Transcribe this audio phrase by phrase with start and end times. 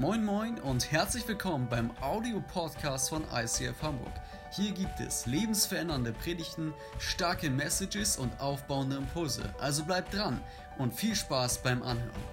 [0.00, 4.14] Moin Moin und herzlich willkommen beim Audio-Podcast von ICF Hamburg.
[4.50, 9.54] Hier gibt es lebensverändernde Predigten, starke Messages und aufbauende Impulse.
[9.60, 10.40] Also bleibt dran
[10.78, 12.24] und viel Spaß beim Anhören.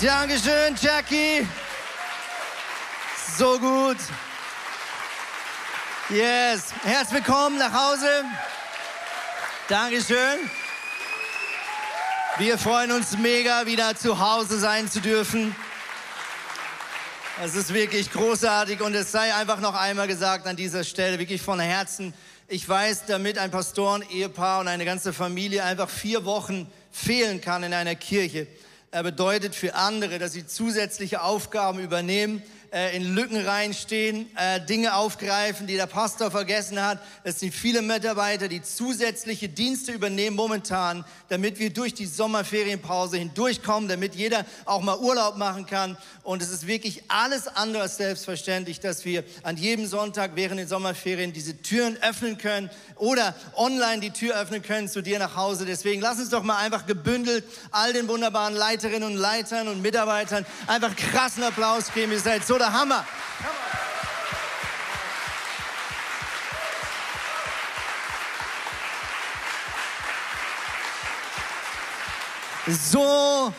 [0.00, 1.44] Dankeschön, Jackie.
[3.36, 3.98] So gut.
[6.10, 6.72] Yes.
[6.84, 8.24] Herzlich willkommen nach Hause.
[9.66, 10.48] Dankeschön.
[12.36, 15.56] Wir freuen uns mega, wieder zu Hause sein zu dürfen.
[17.40, 21.40] Es ist wirklich großartig und es sei einfach noch einmal gesagt an dieser Stelle, wirklich
[21.40, 22.12] von Herzen.
[22.48, 27.62] Ich weiß, damit ein Pastoren, Ehepaar und eine ganze Familie einfach vier Wochen fehlen kann
[27.62, 28.48] in einer Kirche,
[28.90, 34.94] er bedeutet für andere, dass sie zusätzliche Aufgaben übernehmen, äh, in Lücken reinstehen, äh, Dinge
[34.94, 37.00] aufgreifen, die der Pastor vergessen hat.
[37.24, 43.88] Es sind viele Mitarbeiter, die zusätzliche Dienste übernehmen momentan, damit wir durch die Sommerferienpause hindurchkommen,
[43.88, 45.96] damit jeder auch mal Urlaub machen kann.
[46.22, 50.68] Und es ist wirklich alles andere als selbstverständlich, dass wir an jedem Sonntag während den
[50.68, 55.64] Sommerferien diese Türen öffnen können oder online die Tür öffnen können zu dir nach Hause.
[55.64, 60.44] Deswegen lass uns doch mal einfach gebündelt all den wunderbaren Leiterinnen und Leitern und Mitarbeitern
[60.66, 62.12] einfach krassen Applaus geben.
[62.12, 63.04] Ihr seid so der Hammer.
[72.66, 73.54] So,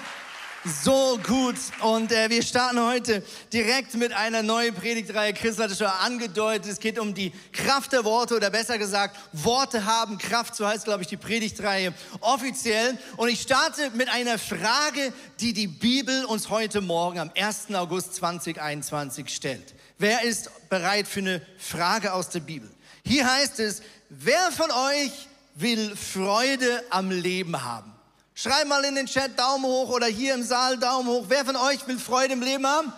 [0.66, 1.56] so gut.
[1.82, 5.34] Und äh, wir starten heute direkt mit einer neuen Predigtreihe.
[5.34, 6.72] Chris hat es schon angedeutet.
[6.72, 10.56] Es geht um die Kraft der Worte oder besser gesagt, Worte haben Kraft.
[10.56, 12.98] So heißt, glaube ich, die Predigtreihe offiziell.
[13.18, 17.74] Und ich starte mit einer Frage, die die Bibel uns heute Morgen am 1.
[17.74, 19.74] August 2021 stellt.
[19.98, 22.70] Wer ist bereit für eine Frage aus der Bibel?
[23.06, 27.99] Hier heißt es, wer von euch will Freude am Leben haben?
[28.42, 31.26] Schreib mal in den Chat Daumen hoch oder hier im Saal Daumen hoch.
[31.28, 32.94] Wer von euch will Freude im Leben haben?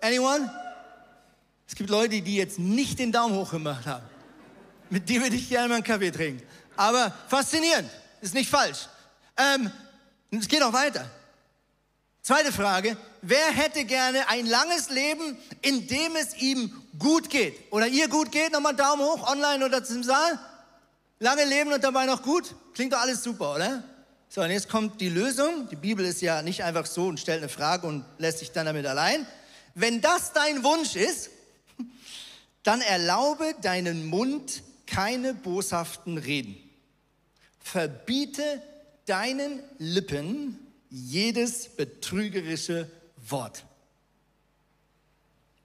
[0.00, 0.50] Anyone?
[1.68, 4.06] Es gibt Leute, die jetzt nicht den Daumen hoch gemacht haben.
[4.88, 6.42] Mit denen würde ich gerne mal einen Kaffee trinken.
[6.76, 7.90] Aber faszinierend,
[8.22, 8.88] ist nicht falsch.
[9.36, 9.70] Ähm,
[10.30, 11.04] es geht auch weiter.
[12.22, 17.70] Zweite Frage, wer hätte gerne ein langes Leben, in dem es ihm gut geht?
[17.70, 18.50] Oder ihr gut geht?
[18.50, 20.38] Nochmal Daumen hoch, online oder zum Saal.
[21.18, 22.54] Lange leben und dabei noch gut?
[22.72, 23.84] Klingt doch alles super, oder?
[24.36, 25.66] So, und jetzt kommt die Lösung.
[25.70, 28.66] Die Bibel ist ja nicht einfach so und stellt eine Frage und lässt sich dann
[28.66, 29.26] damit allein.
[29.74, 31.30] Wenn das dein Wunsch ist,
[32.62, 36.54] dann erlaube deinen Mund keine boshaften Reden.
[37.60, 38.60] Verbiete
[39.06, 40.58] deinen Lippen
[40.90, 42.90] jedes betrügerische
[43.26, 43.64] Wort.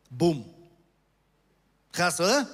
[0.10, 0.46] Bumm.
[1.92, 2.48] Krass, oder?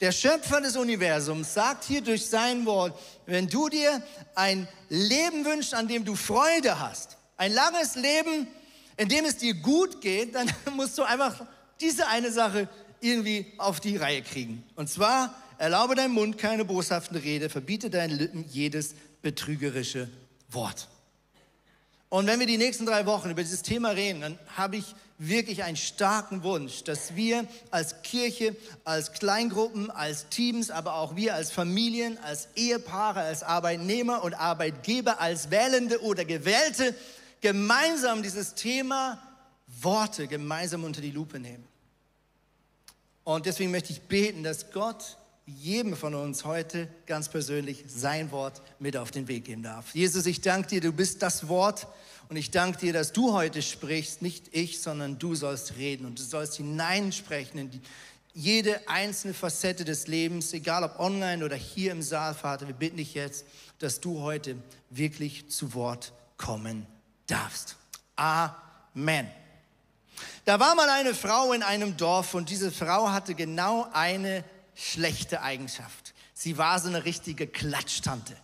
[0.00, 4.00] Der Schöpfer des Universums sagt hier durch sein Wort, wenn du dir
[4.36, 8.46] ein Leben wünschst, an dem du Freude hast, ein langes Leben,
[8.96, 11.44] in dem es dir gut geht, dann musst du einfach
[11.80, 12.68] diese eine Sache
[13.00, 14.64] irgendwie auf die Reihe kriegen.
[14.76, 20.08] Und zwar, erlaube deinem Mund keine boshaften Rede, verbiete deinen Lippen jedes betrügerische
[20.48, 20.88] Wort.
[22.08, 25.64] Und wenn wir die nächsten drei Wochen über dieses Thema reden, dann habe ich wirklich
[25.64, 31.50] einen starken Wunsch, dass wir als Kirche, als Kleingruppen, als Teams, aber auch wir als
[31.50, 36.94] Familien, als Ehepaare, als Arbeitnehmer und Arbeitgeber, als Wählende oder Gewählte
[37.40, 39.20] gemeinsam dieses Thema
[39.66, 41.66] Worte gemeinsam unter die Lupe nehmen.
[43.24, 48.62] Und deswegen möchte ich beten, dass Gott jedem von uns heute ganz persönlich sein Wort
[48.78, 49.94] mit auf den Weg geben darf.
[49.94, 51.86] Jesus, ich danke dir, du bist das Wort
[52.28, 56.18] und ich danke dir, dass du heute sprichst, nicht ich, sondern du sollst reden und
[56.18, 57.80] du sollst hineinsprechen in die,
[58.34, 62.66] jede einzelne Facette des Lebens, egal ob online oder hier im Saal, Vater.
[62.66, 63.46] Wir bitten dich jetzt,
[63.78, 64.56] dass du heute
[64.90, 66.86] wirklich zu Wort kommen
[67.26, 67.76] darfst.
[68.16, 69.28] Amen.
[70.44, 75.42] Da war mal eine Frau in einem Dorf und diese Frau hatte genau eine schlechte
[75.42, 76.14] Eigenschaft.
[76.34, 78.36] Sie war so eine richtige Klatschtante.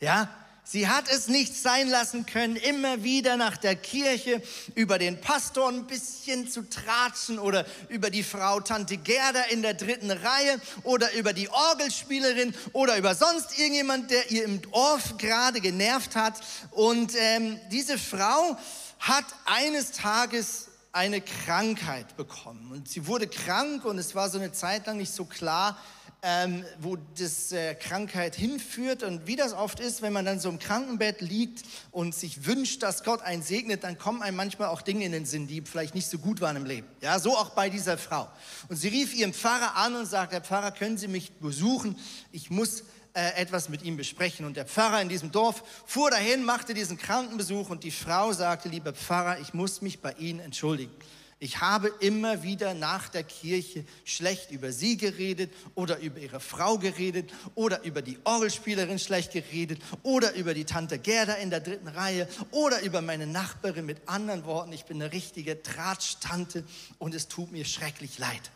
[0.00, 0.28] Ja?
[0.68, 4.42] Sie hat es nicht sein lassen können, immer wieder nach der Kirche
[4.74, 9.74] über den Pastor ein bisschen zu tratschen oder über die Frau Tante Gerda in der
[9.74, 15.60] dritten Reihe oder über die Orgelspielerin oder über sonst irgendjemand, der ihr im Dorf gerade
[15.60, 16.34] genervt hat.
[16.72, 18.58] Und ähm, diese Frau
[18.98, 22.72] hat eines Tages eine Krankheit bekommen.
[22.72, 25.78] Und sie wurde krank und es war so eine Zeit lang nicht so klar,
[26.28, 29.04] ähm, wo das äh, Krankheit hinführt.
[29.04, 31.62] Und wie das oft ist, wenn man dann so im Krankenbett liegt
[31.92, 35.24] und sich wünscht, dass Gott einen segnet, dann kommen einem manchmal auch Dinge in den
[35.24, 36.88] Sinn, die vielleicht nicht so gut waren im Leben.
[37.00, 38.28] Ja, so auch bei dieser Frau.
[38.68, 41.96] Und sie rief ihren Pfarrer an und sagte, Herr Pfarrer, können Sie mich besuchen?
[42.32, 42.82] Ich muss
[43.14, 44.46] äh, etwas mit ihm besprechen.
[44.46, 48.68] Und der Pfarrer in diesem Dorf fuhr dahin, machte diesen Krankenbesuch und die Frau sagte,
[48.68, 50.92] lieber Pfarrer, ich muss mich bei Ihnen entschuldigen.
[51.38, 56.78] Ich habe immer wieder nach der Kirche schlecht über sie geredet oder über ihre Frau
[56.78, 61.88] geredet oder über die Orgelspielerin schlecht geredet oder über die Tante Gerda in der dritten
[61.88, 64.72] Reihe oder über meine Nachbarin mit anderen Worten.
[64.72, 66.64] Ich bin eine richtige Tratschtante
[66.98, 68.50] und es tut mir schrecklich leid.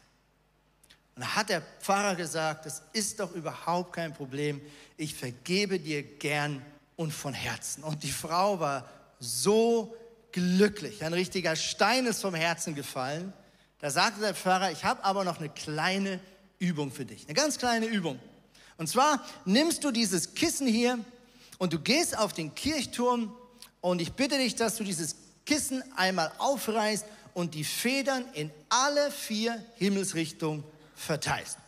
[1.17, 4.59] Und da hat der Pfarrer gesagt, das ist doch überhaupt kein Problem.
[4.97, 6.65] Ich vergebe dir gern
[6.97, 7.85] und von Herzen.
[7.85, 8.89] Und die Frau war
[9.19, 9.95] so
[10.33, 11.05] glücklich.
[11.05, 13.33] Ein richtiger Stein ist vom Herzen gefallen.
[13.81, 16.21] Da sagte der Pfarrer, ich habe aber noch eine kleine
[16.59, 17.25] Übung für dich.
[17.25, 18.19] Eine ganz kleine Übung.
[18.77, 20.99] Und zwar nimmst du dieses Kissen hier
[21.59, 23.35] und du gehst auf den Kirchturm
[23.81, 25.17] und ich bitte dich, dass du dieses
[25.47, 27.05] Kissen einmal aufreißt
[27.35, 31.59] und die Federn in alle vier Himmelsrichtungen verteilst.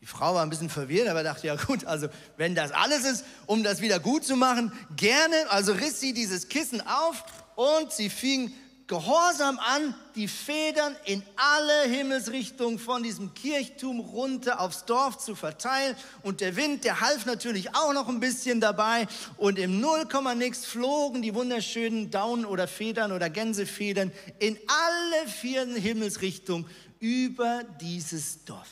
[0.00, 3.24] Die Frau war ein bisschen verwirrt, aber dachte, ja gut, also wenn das alles ist,
[3.46, 5.34] um das wieder gut zu machen, gerne.
[5.50, 7.24] Also riss sie dieses Kissen auf
[7.58, 8.54] und sie fing
[8.86, 15.96] gehorsam an, die Federn in alle Himmelsrichtungen von diesem Kirchturm runter aufs Dorf zu verteilen.
[16.22, 19.08] Und der Wind, der half natürlich auch noch ein bisschen dabei.
[19.38, 26.64] Und im Nullkomma-Nix flogen die wunderschönen Daunen oder Federn oder Gänsefedern in alle vier Himmelsrichtungen
[27.00, 28.68] über dieses Dorf.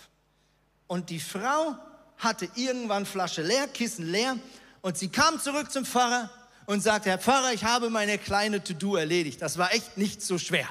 [0.87, 1.75] Und die Frau
[2.19, 4.39] hatte irgendwann Flasche leer, Kissen leer.
[4.81, 6.31] Und sie kam zurück zum Pfarrer
[6.67, 9.41] und sagte, Herr Pfarrer, ich habe meine kleine To-Do erledigt.
[9.41, 10.69] Das war echt nicht so schwer.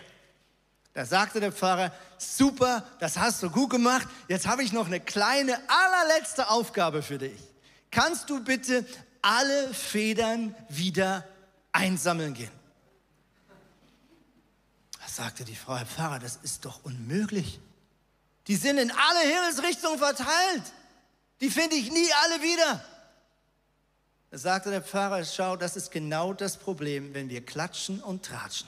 [0.94, 4.08] Da sagte der Pfarrer, super, das hast du gut gemacht.
[4.28, 7.40] Jetzt habe ich noch eine kleine, allerletzte Aufgabe für dich.
[7.92, 8.86] Kannst du bitte
[9.22, 11.26] alle Federn wieder
[11.72, 12.52] einsammeln gehen?
[15.02, 17.60] Da sagte die Frau, Herr Pfarrer, das ist doch unmöglich.
[18.48, 20.64] Die sind in alle Himmelsrichtungen verteilt.
[21.42, 22.86] Die finde ich nie alle wieder.
[24.32, 28.68] Da sagte der Pfarrer, schau, das ist genau das Problem, wenn wir klatschen und tratschen.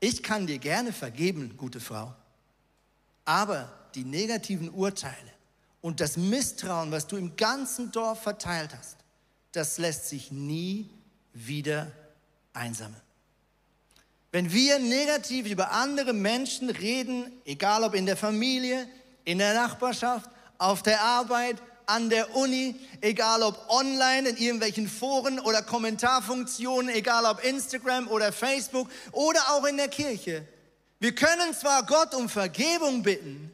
[0.00, 2.14] Ich kann dir gerne vergeben, gute Frau,
[3.24, 5.32] aber die negativen Urteile
[5.80, 8.96] und das Misstrauen, was du im ganzen Dorf verteilt hast,
[9.52, 10.90] das lässt sich nie
[11.34, 11.92] wieder
[12.52, 13.00] einsammeln.
[14.32, 18.88] Wenn wir negativ über andere Menschen reden, egal ob in der Familie,
[19.24, 25.38] in der Nachbarschaft, auf der Arbeit, an der Uni, egal ob online in irgendwelchen Foren
[25.40, 30.46] oder Kommentarfunktionen, egal ob Instagram oder Facebook oder auch in der Kirche.
[31.00, 33.52] Wir können zwar Gott um Vergebung bitten,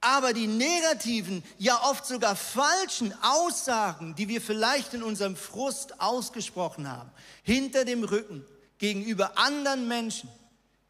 [0.00, 6.88] aber die negativen, ja oft sogar falschen Aussagen, die wir vielleicht in unserem Frust ausgesprochen
[6.88, 7.10] haben,
[7.42, 8.44] hinter dem Rücken
[8.78, 10.28] gegenüber anderen Menschen,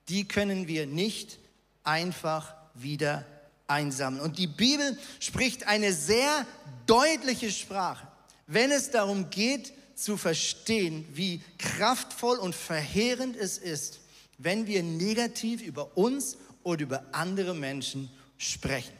[0.08, 1.38] die können wir nicht
[1.84, 3.24] einfach wieder
[3.68, 4.22] einsammeln.
[4.22, 6.46] Und die Bibel spricht eine sehr
[6.86, 8.06] deutliche Sprache,
[8.46, 14.00] wenn es darum geht zu verstehen, wie kraftvoll und verheerend es ist,
[14.38, 18.92] wenn wir negativ über uns oder über andere Menschen sprechen.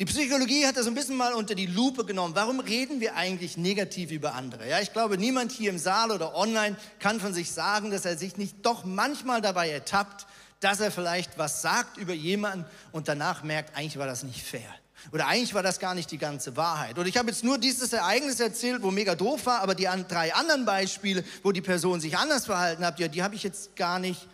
[0.00, 2.34] Die Psychologie hat das ein bisschen mal unter die Lupe genommen.
[2.34, 4.66] Warum reden wir eigentlich negativ über andere?
[4.66, 8.16] Ja, ich glaube, niemand hier im Saal oder online kann von sich sagen, dass er
[8.16, 10.26] sich nicht doch manchmal dabei ertappt,
[10.60, 14.74] dass er vielleicht was sagt über jemanden und danach merkt, eigentlich war das nicht fair.
[15.12, 16.98] Oder eigentlich war das gar nicht die ganze Wahrheit.
[16.98, 20.34] Oder ich habe jetzt nur dieses Ereignis erzählt, wo mega doof war, aber die drei
[20.34, 23.98] anderen Beispiele, wo die Person sich anders verhalten hat, ja, die habe ich jetzt gar
[23.98, 24.26] nicht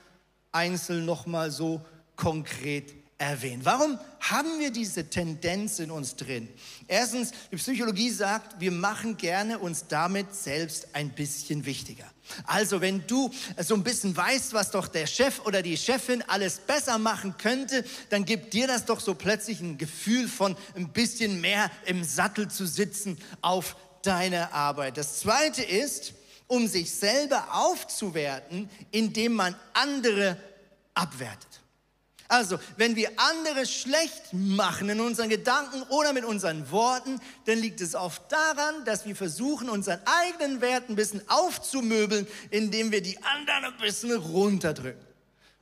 [0.50, 1.81] einzeln nochmal so
[2.17, 3.65] konkret erwähnt.
[3.65, 6.49] Warum haben wir diese Tendenz in uns drin?
[6.87, 12.05] Erstens, die Psychologie sagt, wir machen gerne uns damit selbst ein bisschen wichtiger.
[12.44, 16.58] Also wenn du so ein bisschen weißt, was doch der Chef oder die Chefin alles
[16.58, 21.41] besser machen könnte, dann gibt dir das doch so plötzlich ein Gefühl von ein bisschen
[21.41, 24.96] mehr im Sattel zu sitzen auf deine Arbeit.
[24.96, 26.15] Das Zweite ist,
[26.49, 30.37] um sich selber aufzuwerten, indem man andere
[30.94, 31.56] abwertet.
[32.29, 37.81] Also, wenn wir andere schlecht machen in unseren Gedanken oder mit unseren Worten, dann liegt
[37.81, 43.17] es oft daran, dass wir versuchen, unseren eigenen Wert ein bisschen aufzumöbeln, indem wir die
[43.23, 45.06] anderen ein bisschen runterdrücken.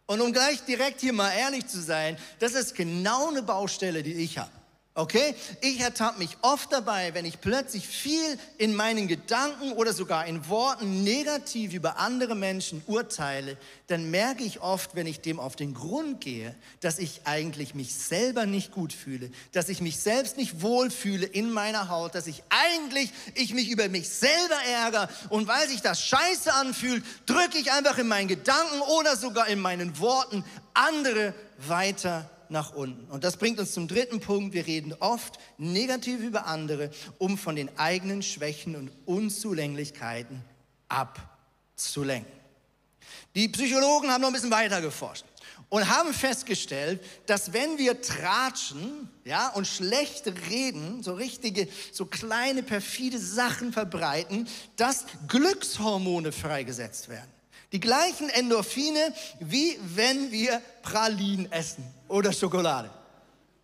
[0.07, 4.15] Und um gleich direkt hier mal ehrlich zu sein, das ist genau eine Baustelle, die
[4.15, 4.64] ich habe.
[4.97, 5.35] Okay?
[5.61, 10.49] Ich ertappe mich oft dabei, wenn ich plötzlich viel in meinen Gedanken oder sogar in
[10.49, 13.57] Worten negativ über andere Menschen urteile,
[13.89, 17.93] dann merke ich oft, wenn ich dem auf den Grund gehe, dass ich eigentlich mich
[17.93, 22.45] selber nicht gut fühle, dass ich mich selbst nicht wohlfühle in meiner Haut, dass ich
[22.49, 27.73] eigentlich ich mich über mich selber ärgere und weil sich das scheiße anfühlt, drücke ich
[27.73, 33.11] einfach in meinen Gedanken oder sogar in meinen Worten andere weiter nach unten.
[33.11, 34.55] Und das bringt uns zum dritten Punkt.
[34.55, 40.43] Wir reden oft negativ über andere, um von den eigenen Schwächen und Unzulänglichkeiten
[40.89, 42.33] abzulenken.
[43.35, 45.25] Die Psychologen haben noch ein bisschen weiter geforscht
[45.69, 52.63] und haben festgestellt, dass wenn wir tratschen, ja, und schlecht reden, so richtige, so kleine
[52.63, 54.47] perfide Sachen verbreiten,
[54.77, 57.34] dass Glückshormone freigesetzt werden.
[57.75, 62.89] Die gleichen Endorphine, wie wenn wir Pralinen essen oder Schokolade.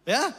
[0.04, 0.34] Ja?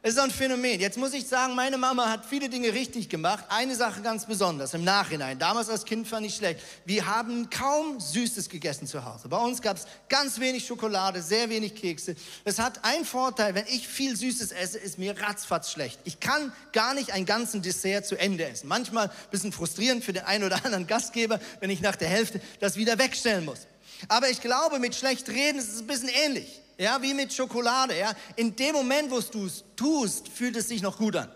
[0.00, 0.78] Es ist ein Phänomen.
[0.78, 3.44] Jetzt muss ich sagen, meine Mama hat viele Dinge richtig gemacht.
[3.48, 5.40] Eine Sache ganz besonders im Nachhinein.
[5.40, 6.60] Damals als Kind fand ich schlecht.
[6.84, 9.28] Wir haben kaum Süßes gegessen zu Hause.
[9.28, 12.14] Bei uns gab es ganz wenig Schokolade, sehr wenig Kekse.
[12.44, 15.98] Es hat einen Vorteil, wenn ich viel Süßes esse, ist mir ratzfatz schlecht.
[16.04, 18.68] Ich kann gar nicht einen ganzen Dessert zu Ende essen.
[18.68, 22.40] Manchmal ein bisschen frustrierend für den einen oder anderen Gastgeber, wenn ich nach der Hälfte
[22.60, 23.66] das wieder wegstellen muss.
[24.06, 27.98] Aber ich glaube, mit schlecht reden ist es ein bisschen ähnlich ja, wie mit Schokolade,
[27.98, 28.12] ja.
[28.36, 31.30] In dem Moment, wo du es tust, fühlt es sich noch gut an.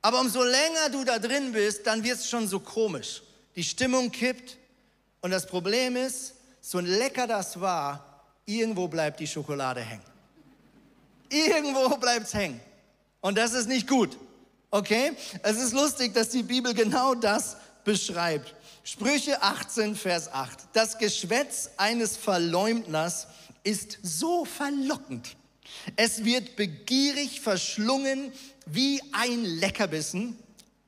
[0.00, 3.22] Aber umso länger du da drin bist, dann wird es schon so komisch.
[3.56, 4.56] Die Stimmung kippt
[5.20, 10.02] und das Problem ist, so lecker das war, irgendwo bleibt die Schokolade hängen.
[11.30, 12.60] Irgendwo bleibt es hängen.
[13.20, 14.16] Und das ist nicht gut.
[14.70, 15.12] Okay?
[15.42, 18.54] Es ist lustig, dass die Bibel genau das beschreibt.
[18.82, 20.58] Sprüche 18, Vers 8.
[20.72, 23.26] Das Geschwätz eines Verleumdners
[23.64, 25.36] ist so verlockend.
[25.96, 28.32] Es wird begierig verschlungen
[28.66, 30.36] wie ein Leckerbissen,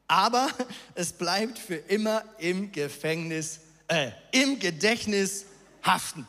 [0.07, 0.49] aber
[0.95, 5.47] es bleibt für immer im Gefängnis, äh, im Gedächtnis
[5.83, 6.27] haften.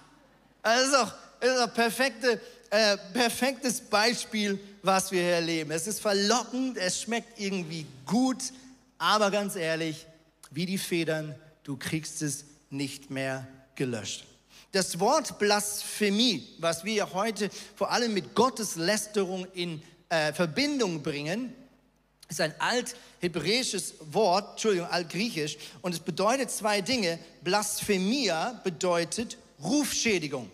[0.64, 5.72] Das ist auch, das ist auch perfekte, äh, perfektes Beispiel, was wir hier erleben.
[5.72, 8.52] Es ist verlockend, es schmeckt irgendwie gut,
[8.98, 10.06] aber ganz ehrlich,
[10.52, 14.26] wie die Federn, du kriegst es nicht mehr gelöscht.
[14.74, 21.54] Das Wort Blasphemie, was wir heute vor allem mit Gotteslästerung in äh, Verbindung bringen,
[22.28, 27.18] ist ein althebräisches Wort, Entschuldigung, altgriechisch, und es bedeutet zwei Dinge.
[27.44, 30.52] Blasphemia bedeutet Rufschädigung.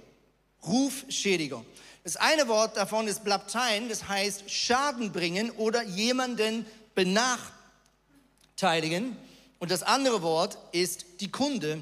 [0.63, 1.65] Rufschädigung.
[2.03, 9.17] Das eine Wort davon ist Blabtein, das heißt Schaden bringen oder jemanden benachteiligen.
[9.57, 11.81] Und das andere Wort ist die Kunde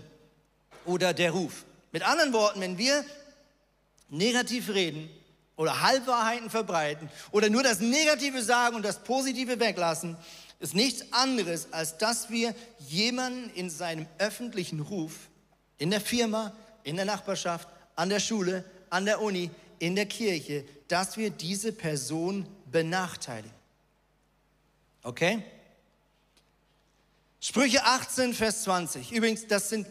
[0.86, 1.66] oder der Ruf.
[1.92, 3.04] Mit anderen Worten, wenn wir
[4.10, 5.10] negativ reden
[5.56, 10.18] oder Halbwahrheiten verbreiten oder nur das Negative sagen und das Positive weglassen,
[10.60, 12.54] ist nichts anderes, als dass wir
[12.88, 15.14] jemanden in seinem öffentlichen Ruf,
[15.78, 20.64] in der Firma, in der Nachbarschaft, an der Schule, an der Uni, in der Kirche,
[20.88, 23.52] dass wir diese Person benachteiligen.
[25.04, 25.44] Okay?
[27.40, 29.12] Sprüche 18, Vers 20.
[29.12, 29.88] Übrigens, das sind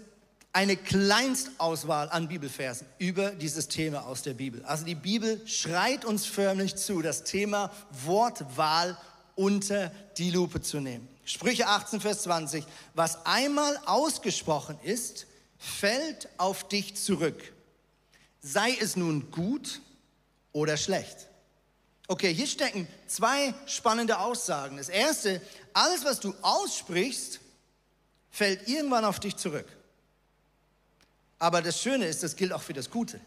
[0.52, 4.64] eine Kleinstauswahl an Bibelversen über dieses Thema aus der Bibel.
[4.64, 7.70] Also die Bibel schreit uns förmlich zu, das Thema
[8.04, 8.96] Wortwahl
[9.36, 11.08] unter die Lupe zu nehmen.
[11.24, 12.64] Sprüche 18, Vers 20.
[12.94, 15.26] Was einmal ausgesprochen ist,
[15.56, 17.52] fällt auf dich zurück.
[18.40, 19.80] Sei es nun gut
[20.52, 21.28] oder schlecht.
[22.08, 24.78] Okay, hier stecken zwei spannende Aussagen.
[24.78, 25.40] Das erste,
[25.72, 27.38] alles, was du aussprichst,
[28.30, 29.66] fällt irgendwann auf dich zurück.
[31.40, 33.18] Aber das Schöne ist, das gilt auch für das Gute.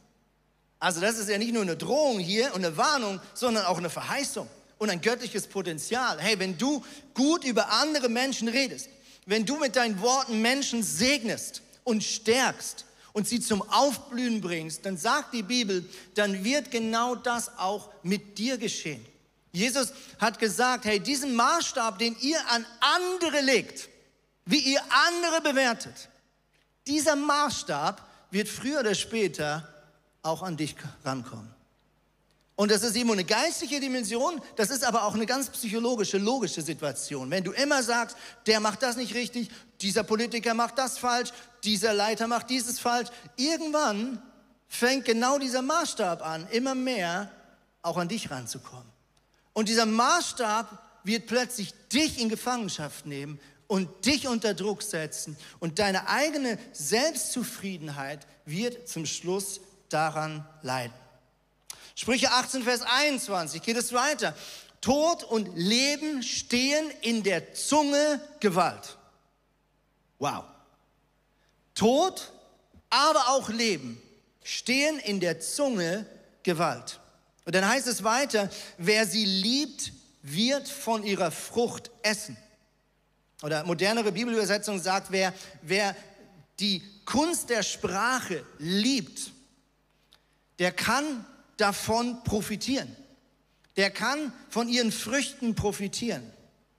[0.79, 3.89] Also das ist ja nicht nur eine Drohung hier und eine Warnung, sondern auch eine
[3.89, 6.20] Verheißung und ein göttliches Potenzial.
[6.20, 8.89] Hey, wenn du gut über andere Menschen redest,
[9.25, 14.98] wenn du mit deinen Worten Menschen segnest und stärkst und sie zum Aufblühen bringst, dann
[14.98, 19.03] sagt die Bibel, dann wird genau das auch mit dir geschehen.
[19.53, 23.88] Jesus hat gesagt, hey, diesen Maßstab, den ihr an andere legt,
[24.46, 26.10] wie ihr andere bewertet,
[26.87, 29.67] dieser Maßstab wird früher oder später
[30.21, 31.53] auch an dich rankommen.
[32.55, 36.61] Und das ist eben eine geistliche Dimension, das ist aber auch eine ganz psychologische, logische
[36.61, 37.31] Situation.
[37.31, 39.49] Wenn du immer sagst, der macht das nicht richtig,
[39.81, 41.31] dieser Politiker macht das falsch,
[41.63, 44.21] dieser Leiter macht dieses falsch, irgendwann
[44.67, 47.31] fängt genau dieser Maßstab an, immer mehr
[47.81, 48.91] auch an dich ranzukommen.
[49.53, 55.79] Und dieser Maßstab wird plötzlich dich in Gefangenschaft nehmen und dich unter Druck setzen und
[55.79, 60.93] deine eigene Selbstzufriedenheit wird zum Schluss daran leiden.
[61.96, 64.36] Sprüche 18, Vers 21 geht es weiter.
[64.82, 68.98] Tod und Leben stehen in der Zunge Gewalt.
[70.20, 70.43] Wow.
[71.75, 72.32] Tod,
[72.89, 74.01] aber auch Leben
[74.43, 76.05] stehen in der Zunge
[76.43, 77.00] Gewalt.
[77.46, 82.38] Und dann heißt es weiter, wer sie liebt, wird von ihrer Frucht essen.
[83.43, 85.95] Oder modernere Bibelübersetzung sagt, wer, wer
[86.62, 89.31] die Kunst der Sprache liebt,
[90.59, 91.25] der kann
[91.57, 92.95] davon profitieren.
[93.75, 96.23] Der kann von ihren Früchten profitieren.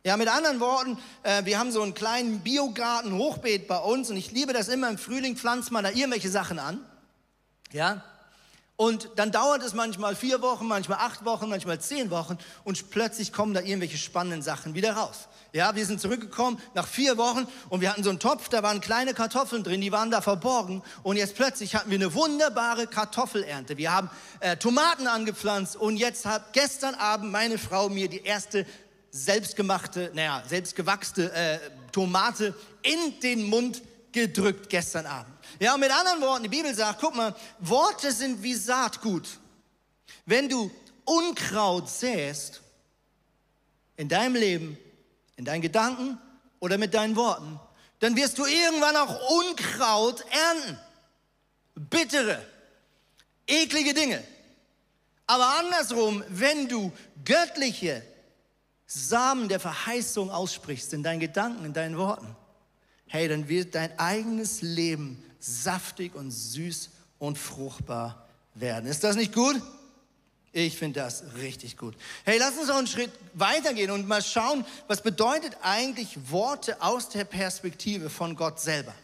[0.05, 4.17] Ja, mit anderen Worten, äh, wir haben so einen kleinen Biogarten, Hochbeet bei uns und
[4.17, 6.81] ich liebe das immer im Frühling, pflanzt man da irgendwelche Sachen an.
[7.73, 8.03] Ja,
[8.77, 13.33] und dann dauert es manchmal vier Wochen, manchmal acht Wochen, manchmal zehn Wochen und plötzlich
[13.33, 15.29] kommen da irgendwelche spannenden Sachen wieder raus.
[15.53, 18.81] Ja, wir sind zurückgekommen nach vier Wochen und wir hatten so einen Topf, da waren
[18.81, 23.77] kleine Kartoffeln drin, die waren da verborgen und jetzt plötzlich hatten wir eine wunderbare Kartoffelernte.
[23.77, 28.67] Wir haben äh, Tomaten angepflanzt und jetzt hat gestern Abend meine Frau mir die erste
[29.13, 31.59] selbstgemachte, naja, selbstgewachste äh,
[31.93, 32.53] Tomate
[32.83, 35.34] in den Mund gedrückt gestern Abend.
[35.59, 39.39] Ja, mit anderen Worten, die Bibel sagt, guck mal, Worte sind wie Saatgut.
[40.27, 40.71] Wenn du
[41.05, 42.63] Unkraut säst
[43.97, 44.79] in deinem Leben,
[45.37, 46.19] in deinen Gedanken
[46.61, 47.61] oder mit deinen Worten,
[48.01, 50.79] dann wirst du irgendwann auch Unkraut ernten.
[51.75, 52.45] Bittere,
[53.47, 54.23] eklige Dinge.
[55.27, 56.93] Aber andersrum, wenn du
[57.25, 58.03] göttliche
[58.87, 62.37] Samen der Verheißung aussprichst in deinen Gedanken, in deinen Worten,
[63.07, 68.87] hey, dann wird dein eigenes Leben saftig und süß und fruchtbar werden.
[68.87, 69.61] Ist das nicht gut?
[70.53, 71.97] Ich finde das richtig gut.
[72.25, 77.09] Hey, lass uns noch einen Schritt weitergehen und mal schauen, was bedeutet eigentlich Worte aus
[77.09, 78.95] der Perspektive von Gott selber.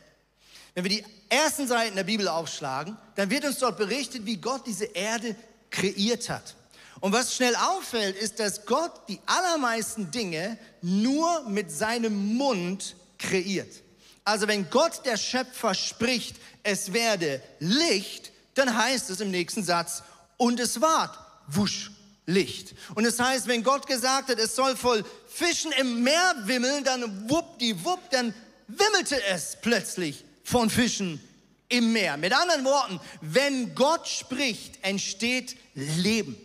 [0.74, 4.64] Wenn wir die ersten Seiten der Bibel aufschlagen, dann wird uns dort berichtet, wie Gott
[4.66, 5.34] diese Erde
[5.70, 6.54] kreiert hat.
[7.00, 13.82] Und was schnell auffällt, ist, dass Gott die allermeisten Dinge nur mit seinem Mund kreiert.
[14.24, 20.02] Also wenn Gott der Schöpfer spricht, es werde Licht, dann heißt es im nächsten Satz,
[20.36, 21.90] und es ward wusch
[22.26, 22.74] Licht.
[22.94, 26.84] Und es das heißt, wenn Gott gesagt hat, es soll voll Fischen im Meer wimmeln,
[26.84, 28.34] dann wuppdiwupp, dann
[28.68, 31.20] wimmelte es plötzlich von Fischen
[31.68, 32.16] im Meer.
[32.16, 36.36] Mit anderen Worten, wenn Gott spricht, entsteht Leben.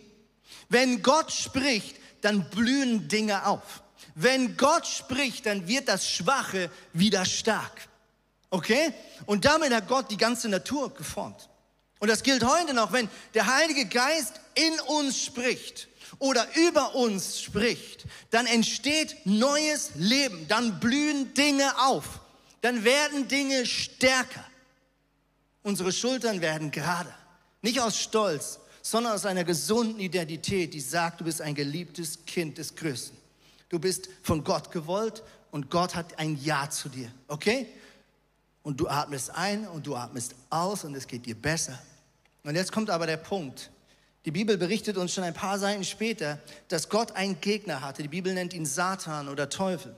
[0.68, 3.82] Wenn Gott spricht, dann blühen Dinge auf.
[4.18, 7.86] Wenn Gott spricht, dann wird das Schwache wieder stark.
[8.48, 8.94] Okay?
[9.26, 11.50] Und damit hat Gott die ganze Natur geformt.
[11.98, 17.42] Und das gilt heute noch, wenn der Heilige Geist in uns spricht oder über uns
[17.42, 22.20] spricht, dann entsteht neues Leben, dann blühen Dinge auf,
[22.62, 24.46] dann werden Dinge stärker.
[25.62, 27.12] Unsere Schultern werden gerade,
[27.60, 32.56] nicht aus Stolz, sondern aus einer gesunden Identität, die sagt, du bist ein geliebtes Kind
[32.56, 33.25] des Größten.
[33.68, 37.66] Du bist von Gott gewollt und Gott hat ein Ja zu dir, okay?
[38.62, 41.78] Und du atmest ein und du atmest aus und es geht dir besser.
[42.42, 43.70] Und jetzt kommt aber der Punkt.
[44.24, 48.02] Die Bibel berichtet uns schon ein paar Seiten später, dass Gott einen Gegner hatte.
[48.02, 49.94] Die Bibel nennt ihn Satan oder Teufel.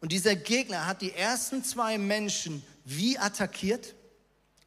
[0.00, 3.94] Und dieser Gegner hat die ersten zwei Menschen wie attackiert?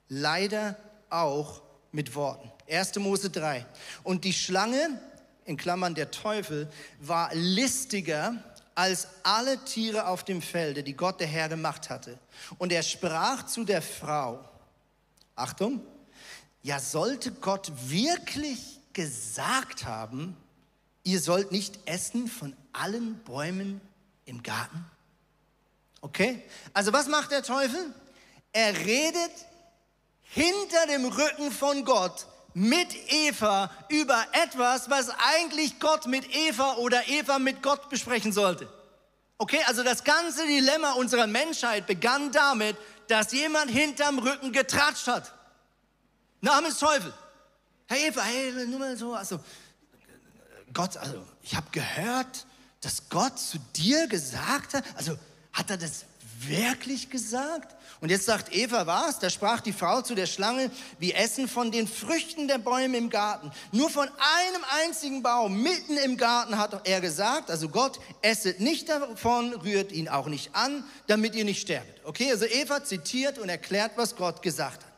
[0.08, 0.78] Leider
[1.10, 2.52] auch mit Worten.
[2.70, 2.96] 1.
[3.00, 3.66] Mose 3.
[4.04, 5.00] Und die Schlange
[5.46, 8.36] in Klammern der Teufel, war listiger
[8.74, 12.20] als alle Tiere auf dem Felde, die Gott der Herr gemacht hatte.
[12.58, 14.44] Und er sprach zu der Frau,
[15.36, 15.82] Achtung,
[16.62, 20.36] ja sollte Gott wirklich gesagt haben,
[21.04, 23.80] ihr sollt nicht essen von allen Bäumen
[24.26, 24.84] im Garten?
[26.02, 26.44] Okay?
[26.74, 27.94] Also was macht der Teufel?
[28.52, 29.32] Er redet
[30.22, 37.08] hinter dem Rücken von Gott mit Eva über etwas, was eigentlich Gott mit Eva oder
[37.10, 38.68] Eva mit Gott besprechen sollte.
[39.38, 42.78] Okay, also das ganze Dilemma unserer Menschheit begann damit,
[43.10, 45.34] dass jemand hinterm Rücken getratscht hat.
[46.40, 47.14] Namens Teufel.
[47.88, 49.38] Hey Eva, hey, nur mal so, also
[50.74, 52.46] Gott, also ich habe gehört,
[52.80, 55.18] dass Gott zu dir gesagt hat, also
[55.52, 56.06] hat er das
[56.48, 57.76] wirklich gesagt?
[58.02, 59.20] Und jetzt sagt Eva was?
[59.20, 63.10] Da sprach die Frau zu der Schlange, wir essen von den Früchten der Bäume im
[63.10, 63.52] Garten.
[63.72, 68.90] Nur von einem einzigen Baum mitten im Garten hat er gesagt, also Gott, esset nicht
[68.90, 72.06] davon, rührt ihn auch nicht an, damit ihr nicht sterbt.
[72.06, 74.92] Okay, also Eva zitiert und erklärt, was Gott gesagt hat.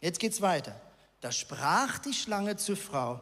[0.00, 0.78] Jetzt geht's weiter.
[1.20, 3.20] Da sprach die Schlange zur Frau,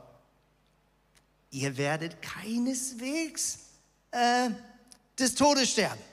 [1.51, 3.59] ihr werdet keineswegs
[4.11, 4.51] äh,
[5.19, 6.10] des Todes sterben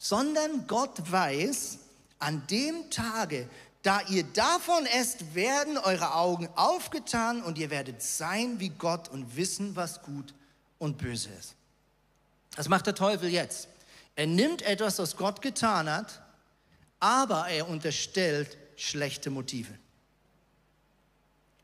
[0.00, 1.78] sondern Gott weiß,
[2.18, 3.48] an dem Tage,
[3.82, 9.36] da ihr davon esst, werden eure Augen aufgetan und ihr werdet sein wie Gott und
[9.36, 10.34] wissen, was gut
[10.78, 11.54] und böse ist.
[12.56, 13.68] Das macht der Teufel jetzt.
[14.16, 16.22] Er nimmt etwas, was Gott getan hat,
[16.98, 19.72] aber er unterstellt schlechte Motive.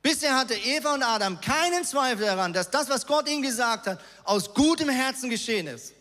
[0.03, 4.01] Bisher hatte Eva und Adam keinen Zweifel daran, dass das, was Gott ihnen gesagt hat,
[4.25, 5.96] aus gutem Herzen geschehen ist.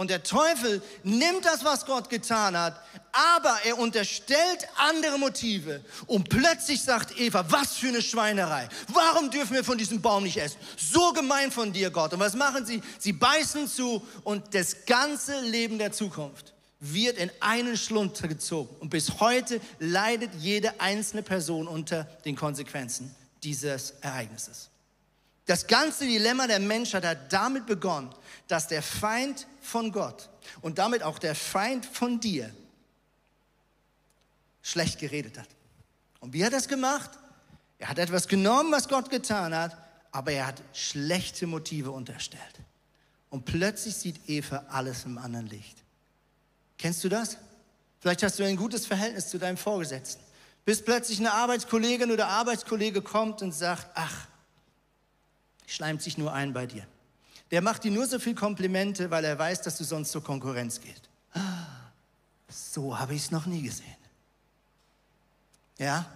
[0.00, 2.80] Und der Teufel nimmt das, was Gott getan hat,
[3.12, 5.84] aber er unterstellt andere Motive.
[6.06, 8.66] Und plötzlich sagt Eva, was für eine Schweinerei.
[8.88, 10.56] Warum dürfen wir von diesem Baum nicht essen?
[10.78, 12.14] So gemein von dir, Gott.
[12.14, 12.80] Und was machen sie?
[12.98, 18.74] Sie beißen zu und das ganze Leben der Zukunft wird in einen Schlund gezogen.
[18.80, 24.70] Und bis heute leidet jede einzelne Person unter den Konsequenzen dieses Ereignisses.
[25.50, 28.14] Das ganze Dilemma der Menschheit hat damit begonnen,
[28.50, 30.28] dass der Feind von Gott
[30.60, 32.52] und damit auch der Feind von dir
[34.62, 35.48] schlecht geredet hat.
[36.18, 37.10] Und wie hat er das gemacht?
[37.78, 39.76] Er hat etwas genommen, was Gott getan hat,
[40.12, 42.60] aber er hat schlechte Motive unterstellt.
[43.30, 45.78] Und plötzlich sieht Eva alles im anderen Licht.
[46.76, 47.38] Kennst du das?
[48.00, 50.22] Vielleicht hast du ein gutes Verhältnis zu deinem Vorgesetzten.
[50.64, 54.26] Bis plötzlich eine Arbeitskollegin oder Arbeitskollege kommt und sagt, ach,
[55.66, 56.86] schleimt sich nur ein bei dir.
[57.50, 60.80] Der macht dir nur so viel Komplimente, weil er weiß, dass du sonst zur Konkurrenz
[60.80, 61.08] gehst.
[62.48, 63.96] So habe ich es noch nie gesehen.
[65.78, 66.06] Ja?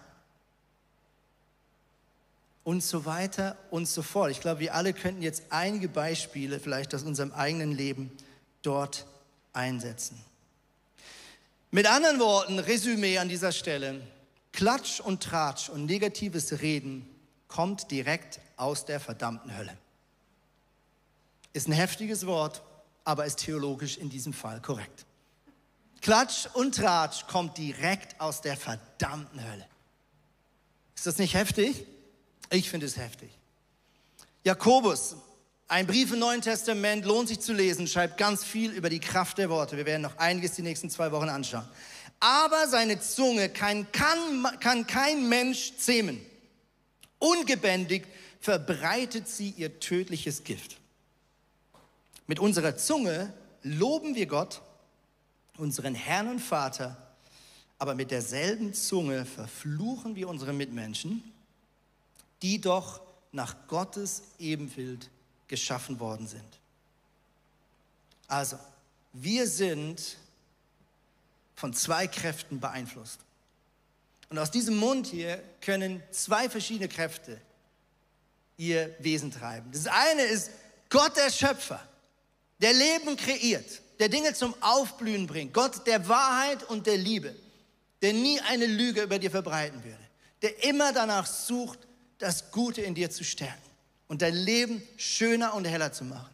[2.63, 4.31] Und so weiter und so fort.
[4.31, 8.11] Ich glaube, wir alle könnten jetzt einige Beispiele vielleicht aus unserem eigenen Leben
[8.63, 9.07] dort
[9.53, 10.19] einsetzen.
[11.71, 14.01] Mit anderen Worten, Resümee an dieser Stelle.
[14.53, 17.09] Klatsch und Tratsch und negatives Reden
[17.49, 19.77] kommt direkt aus der verdammten Hölle.
[21.55, 22.63] Ist ein heftiges Wort,
[23.05, 25.07] aber ist theologisch in diesem Fall korrekt.
[26.03, 29.67] Klatsch und Tratsch kommt direkt aus der verdammten Hölle.
[30.95, 31.87] Ist das nicht heftig?
[32.51, 33.31] Ich finde es heftig.
[34.43, 35.17] Jakobus,
[35.69, 39.39] ein Brief im Neuen Testament, lohnt sich zu lesen, schreibt ganz viel über die Kraft
[39.39, 39.79] der Worte.
[39.79, 41.67] Wir werden noch einiges die nächsten zwei Wochen anschauen.
[42.21, 46.21] Aber seine Zunge kann, kann, kann kein Mensch zähmen.
[47.19, 48.07] Ungebändigt
[48.41, 50.77] verbreitet sie ihr tödliches Gift.
[52.27, 53.33] Mit unserer Zunge
[53.63, 54.63] loben wir Gott,
[55.59, 56.97] unseren Herrn und Vater,
[57.79, 61.23] aber mit derselben Zunge verfluchen wir unsere Mitmenschen,
[62.43, 63.01] die doch
[63.33, 65.11] nach Gottes Ebenbild
[65.49, 66.61] geschaffen worden sind.
[68.29, 68.59] Also,
[69.13, 70.17] wir sind
[71.55, 73.21] von zwei Kräften beeinflusst.
[74.31, 77.41] Und aus diesem Mund hier können zwei verschiedene Kräfte
[78.57, 79.71] ihr Wesen treiben.
[79.73, 80.51] Das eine ist
[80.89, 81.87] Gott der Schöpfer,
[82.61, 85.53] der Leben kreiert, der Dinge zum Aufblühen bringt.
[85.53, 87.35] Gott der Wahrheit und der Liebe,
[88.03, 89.99] der nie eine Lüge über dir verbreiten würde,
[90.43, 91.79] der immer danach sucht,
[92.19, 93.71] das Gute in dir zu stärken
[94.09, 96.33] und dein Leben schöner und heller zu machen.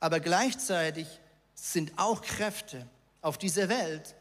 [0.00, 1.06] Aber gleichzeitig
[1.54, 2.86] sind auch Kräfte
[3.20, 4.14] auf dieser Welt,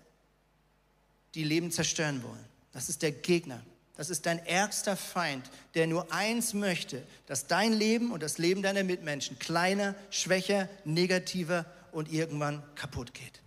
[1.36, 2.46] die Leben zerstören wollen.
[2.72, 3.62] Das ist der Gegner.
[3.96, 8.64] Das ist dein ärgster Feind, der nur eins möchte, dass dein Leben und das Leben
[8.64, 13.42] deiner Mitmenschen kleiner, schwächer, negativer und irgendwann kaputt geht.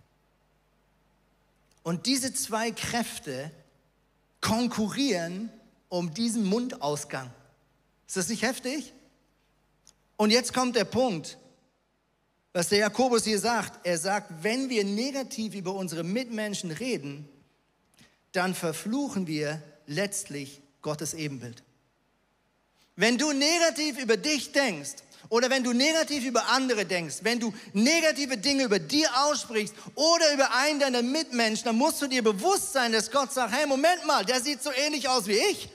[1.83, 3.51] Und diese zwei Kräfte
[4.41, 5.49] konkurrieren
[5.89, 7.31] um diesen Mundausgang.
[8.07, 8.93] Ist das nicht heftig?
[10.15, 11.37] Und jetzt kommt der Punkt,
[12.53, 13.85] was der Jakobus hier sagt.
[13.85, 17.27] Er sagt, wenn wir negativ über unsere Mitmenschen reden,
[18.31, 21.63] dann verfluchen wir letztlich Gottes Ebenbild.
[22.95, 24.95] Wenn du negativ über dich denkst
[25.29, 30.33] oder wenn du negativ über andere denkst, wenn du negative Dinge über dir aussprichst oder
[30.33, 34.05] über einen deiner Mitmenschen, dann musst du dir bewusst sein, dass Gott sagt, hey, Moment
[34.05, 35.69] mal, der sieht so ähnlich aus wie ich.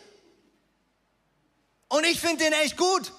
[1.89, 3.13] Und ich finde den echt gut.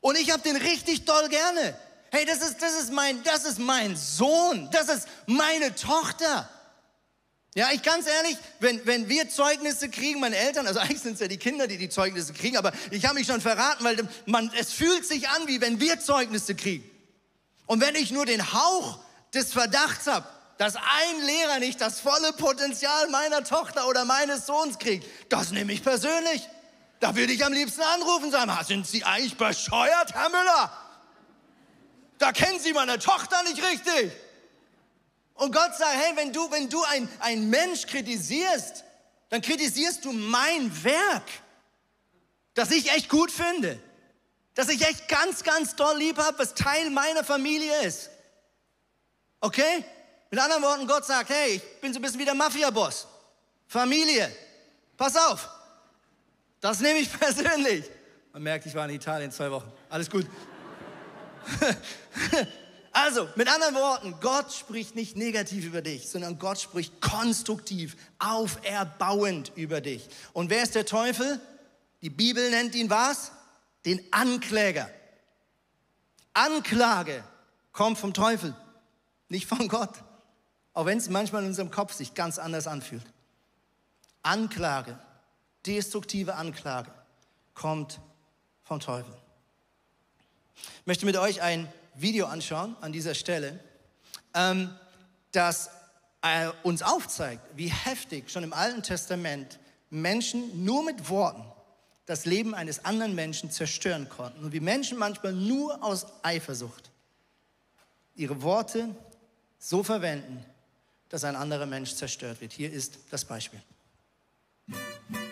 [0.00, 1.78] Und ich habe den richtig doll gerne.
[2.10, 4.68] Hey, das ist, das, ist mein, das ist mein Sohn.
[4.72, 6.48] Das ist meine Tochter.
[7.54, 11.20] Ja, ich ganz ehrlich, wenn, wenn wir Zeugnisse kriegen, meine Eltern, also eigentlich sind es
[11.20, 14.50] ja die Kinder, die die Zeugnisse kriegen, aber ich habe mich schon verraten, weil man,
[14.58, 16.88] es fühlt sich an, wie wenn wir Zeugnisse kriegen.
[17.66, 19.00] Und wenn ich nur den Hauch
[19.34, 24.78] des Verdachts habe, dass ein Lehrer nicht das volle Potenzial meiner Tochter oder meines Sohns
[24.78, 26.48] kriegt, das nehme ich persönlich.
[27.00, 30.72] Da würde ich am liebsten anrufen und sagen, sind Sie eigentlich bescheuert, Herr Müller?
[32.18, 34.12] Da kennen Sie meine Tochter nicht richtig.
[35.38, 38.84] Und Gott sagt, hey, wenn du, wenn du ein, ein Mensch kritisierst,
[39.28, 41.22] dann kritisierst du mein Werk,
[42.54, 43.78] das ich echt gut finde,
[44.54, 48.10] das ich echt ganz, ganz toll lieb habe, was Teil meiner Familie ist.
[49.40, 49.84] Okay?
[50.28, 53.06] Mit anderen Worten, Gott sagt, hey, ich bin so ein bisschen wie der Mafia-Boss.
[53.68, 54.34] Familie,
[54.96, 55.48] pass auf.
[56.60, 57.84] Das nehme ich persönlich.
[58.32, 59.70] Man merkt, ich war in Italien zwei Wochen.
[59.88, 60.26] Alles gut.
[63.00, 69.52] Also, mit anderen Worten, Gott spricht nicht negativ über dich, sondern Gott spricht konstruktiv, auferbauend
[69.54, 70.08] über dich.
[70.32, 71.40] Und wer ist der Teufel?
[72.02, 73.30] Die Bibel nennt ihn was?
[73.84, 74.90] Den Ankläger.
[76.34, 77.22] Anklage
[77.70, 78.52] kommt vom Teufel.
[79.28, 80.02] nicht von Gott.
[80.72, 83.06] Auch wenn es manchmal in unserem Kopf sich ganz anders anfühlt.
[84.22, 84.98] Anklage,
[85.66, 86.90] destruktive Anklage
[87.54, 88.00] kommt
[88.64, 89.14] vom Teufel.
[90.80, 93.58] Ich möchte mit euch ein Video anschauen an dieser Stelle,
[94.34, 94.70] ähm,
[95.32, 95.70] das
[96.22, 99.58] äh, uns aufzeigt, wie heftig schon im Alten Testament
[99.90, 101.44] Menschen nur mit Worten
[102.06, 106.90] das Leben eines anderen Menschen zerstören konnten und wie Menschen manchmal nur aus Eifersucht
[108.14, 108.88] ihre Worte
[109.58, 110.44] so verwenden,
[111.08, 112.52] dass ein anderer Mensch zerstört wird.
[112.52, 113.60] Hier ist das Beispiel.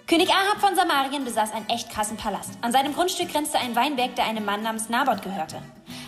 [0.09, 2.53] König Ahab von Samarien besaß einen echt krassen Palast.
[2.61, 5.61] An seinem Grundstück grenzte ein Weinberg, der einem Mann namens Naboth gehörte.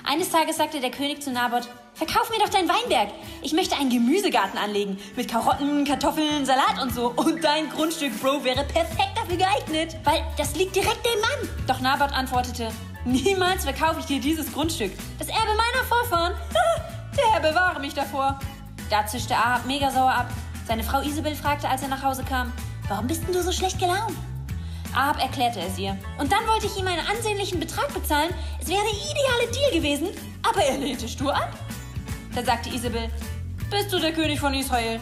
[0.04, 3.08] Eines Tages sagte der König zu Naboth, verkauf mir doch dein Weinberg.
[3.42, 5.00] Ich möchte einen Gemüsegarten anlegen.
[5.16, 7.12] Mit Karotten, Kartoffeln, Salat und so.
[7.16, 11.66] Und dein Grundstück, Bro, wäre perfekt dafür geeignet, weil das liegt direkt dem Mann.
[11.66, 12.70] Doch Naboth antwortete,
[13.04, 14.92] niemals verkaufe ich dir dieses Grundstück.
[15.18, 16.34] Das Erbe meiner Vorfahren.
[17.16, 18.38] der Herr bewahre mich davor.
[18.90, 20.28] Da zischte Ahab mega sauer ab.
[20.68, 22.52] Seine Frau Isabel fragte, als er nach Hause kam,
[22.88, 24.16] Warum bist denn du so schlecht gelaunt?
[24.94, 25.96] Ahab erklärte es ihr.
[26.18, 28.32] Und dann wollte ich ihm einen ansehnlichen Betrag bezahlen.
[28.60, 30.08] Es wäre der ideale Deal gewesen,
[30.48, 31.52] aber er lehnte stur ab.
[32.34, 33.10] Da sagte Isabel,
[33.70, 35.00] bist du der König von Israel?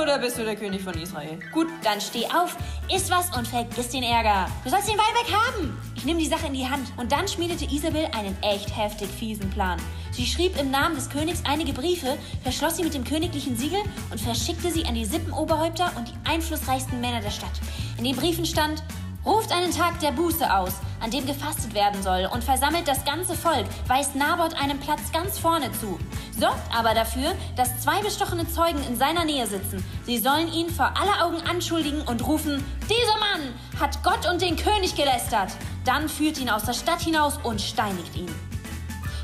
[0.00, 1.38] Oder bist du der König von Israel?
[1.52, 2.56] Gut, dann steh auf,
[2.92, 4.48] iss was und vergiss den Ärger.
[4.64, 5.85] Du sollst den Weinberg haben.
[6.06, 6.92] Nehme die Sache in die Hand.
[6.98, 9.76] Und dann schmiedete Isabel einen echt heftig fiesen Plan.
[10.12, 13.80] Sie schrieb im Namen des Königs einige Briefe, verschloss sie mit dem königlichen Siegel
[14.12, 17.50] und verschickte sie an die Sippenoberhäupter und die einflussreichsten Männer der Stadt.
[17.98, 18.84] In den Briefen stand,
[19.26, 23.34] Ruft einen Tag der Buße aus, an dem gefastet werden soll, und versammelt das ganze
[23.34, 25.98] Volk, weist Naboth einen Platz ganz vorne zu.
[26.38, 29.84] Sorgt aber dafür, dass zwei bestochene Zeugen in seiner Nähe sitzen.
[30.04, 34.54] Sie sollen ihn vor aller Augen anschuldigen und rufen, dieser Mann hat Gott und den
[34.54, 35.50] König gelästert.
[35.84, 38.32] Dann führt ihn aus der Stadt hinaus und steinigt ihn.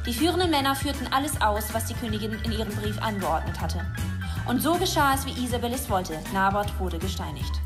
[0.04, 3.86] Die führenden Männer führten alles aus, was die Königin in ihrem Brief angeordnet hatte.
[4.48, 6.18] Und so geschah es, wie Isabel es wollte.
[6.32, 7.61] Naboth wurde gesteinigt.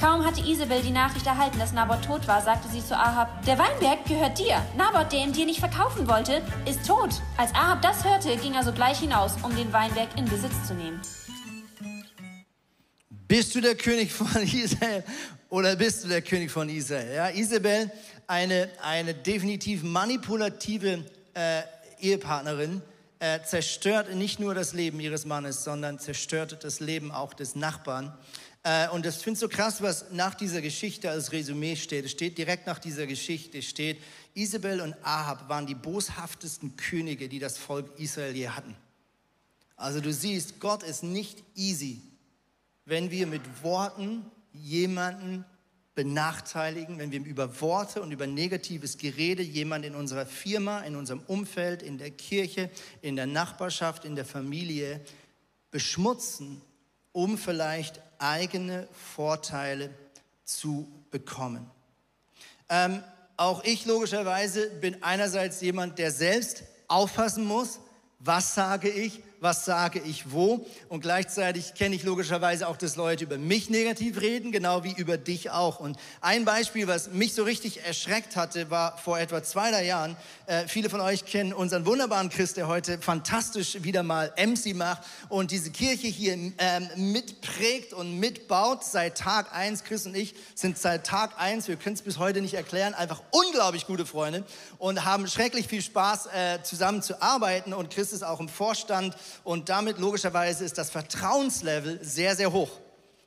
[0.00, 3.58] Kaum hatte Isabel die Nachricht erhalten, dass Naboth tot war, sagte sie zu Ahab, der
[3.58, 4.56] Weinberg gehört dir.
[4.74, 7.10] Naboth, der ihn dir nicht verkaufen wollte, ist tot.
[7.36, 11.02] Als Ahab das hörte, ging er sogleich hinaus, um den Weinberg in Besitz zu nehmen.
[13.28, 15.04] Bist du der König von Israel
[15.50, 17.14] oder bist du der König von Israel?
[17.14, 17.92] Ja, Isabel,
[18.26, 21.60] eine, eine definitiv manipulative äh,
[22.00, 22.80] Ehepartnerin,
[23.18, 28.14] äh, zerstört nicht nur das Leben ihres Mannes, sondern zerstört das Leben auch des Nachbarn.
[28.62, 32.04] Äh, und das finde ich so krass, was nach dieser Geschichte als Resümee steht.
[32.04, 33.98] Es steht direkt nach dieser Geschichte, steht,
[34.34, 38.76] Isabel und Ahab waren die boshaftesten Könige, die das Volk Israel je hatten.
[39.76, 42.02] Also du siehst, Gott ist nicht easy,
[42.84, 45.44] wenn wir mit Worten jemanden
[45.94, 51.20] benachteiligen, wenn wir über Worte und über negatives Gerede jemanden in unserer Firma, in unserem
[51.26, 52.70] Umfeld, in der Kirche,
[53.02, 55.00] in der Nachbarschaft, in der Familie
[55.70, 56.60] beschmutzen,
[57.12, 59.90] um vielleicht eigene Vorteile
[60.44, 61.68] zu bekommen.
[62.68, 63.02] Ähm,
[63.36, 67.80] auch ich logischerweise bin einerseits jemand, der selbst aufpassen muss,
[68.18, 70.66] was sage ich, was sage ich wo.
[70.88, 75.16] Und gleichzeitig kenne ich logischerweise auch, dass Leute über mich negativ reden, genau wie über
[75.16, 75.80] dich auch.
[75.80, 80.16] Und ein Beispiel, was mich so richtig erschreckt hatte, war vor etwa zwei, drei Jahren.
[80.46, 85.02] Äh, viele von euch kennen unseren wunderbaren Christ, der heute fantastisch wieder mal MC macht
[85.28, 86.52] und diese Kirche hier ähm,
[86.96, 89.84] mitprägt und mitbaut seit Tag eins.
[89.84, 93.22] Chris und ich sind seit Tag eins, wir können es bis heute nicht erklären, einfach
[93.30, 94.44] unglaublich gute Freunde
[94.78, 97.72] und haben schrecklich viel Spaß, äh, zusammen zu arbeiten.
[97.72, 102.70] Und Chris ist auch im Vorstand und damit logischerweise ist das Vertrauenslevel sehr, sehr hoch.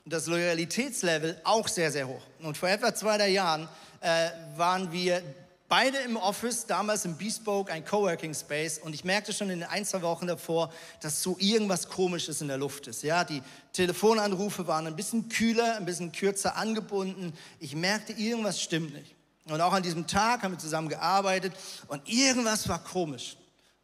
[0.06, 2.22] Und das Loyalitätslevel auch sehr, sehr hoch.
[2.42, 3.70] Und vor etwa zwei, drei Jahren
[4.02, 5.24] äh, waren wir
[5.70, 8.78] beide im Office, damals im Bespoke, ein Coworking Space.
[8.78, 12.48] Und ich merkte schon in den ein, zwei Wochen davor, dass so irgendwas Komisches in
[12.48, 13.02] der Luft ist.
[13.02, 17.34] Ja, die Telefonanrufe waren ein bisschen kühler, ein bisschen kürzer angebunden.
[17.60, 19.16] Ich merkte, irgendwas stimmt nicht.
[19.46, 21.54] Und auch an diesem Tag haben wir zusammen gearbeitet
[21.88, 23.36] und irgendwas war komisch.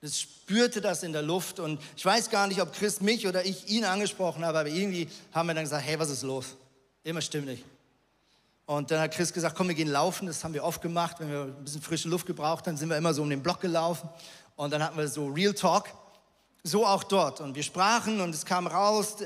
[0.02, 3.46] Das spürte das in der Luft und ich weiß gar nicht, ob Chris mich oder
[3.46, 6.56] ich ihn angesprochen habe, aber irgendwie haben wir dann gesagt, hey, was ist los?
[7.04, 7.66] Immer stimmt nicht.
[8.66, 10.28] Und dann hat Chris gesagt, komm, wir gehen laufen.
[10.28, 12.98] Das haben wir oft gemacht, wenn wir ein bisschen frische Luft gebraucht haben, sind wir
[12.98, 14.08] immer so um den Block gelaufen.
[14.56, 15.90] Und dann hatten wir so Real Talk,
[16.64, 17.42] so auch dort.
[17.42, 19.26] Und wir sprachen und es kam raus, äh,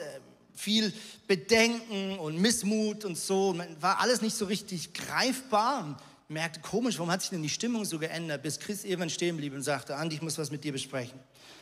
[0.55, 0.93] viel
[1.27, 3.55] Bedenken und Missmut und so.
[3.79, 7.99] War alles nicht so richtig greifbar merkte, komisch, warum hat sich denn die Stimmung so
[7.99, 11.19] geändert, bis Chris irgendwann stehen blieb und sagte, Andi, ich muss was mit dir besprechen.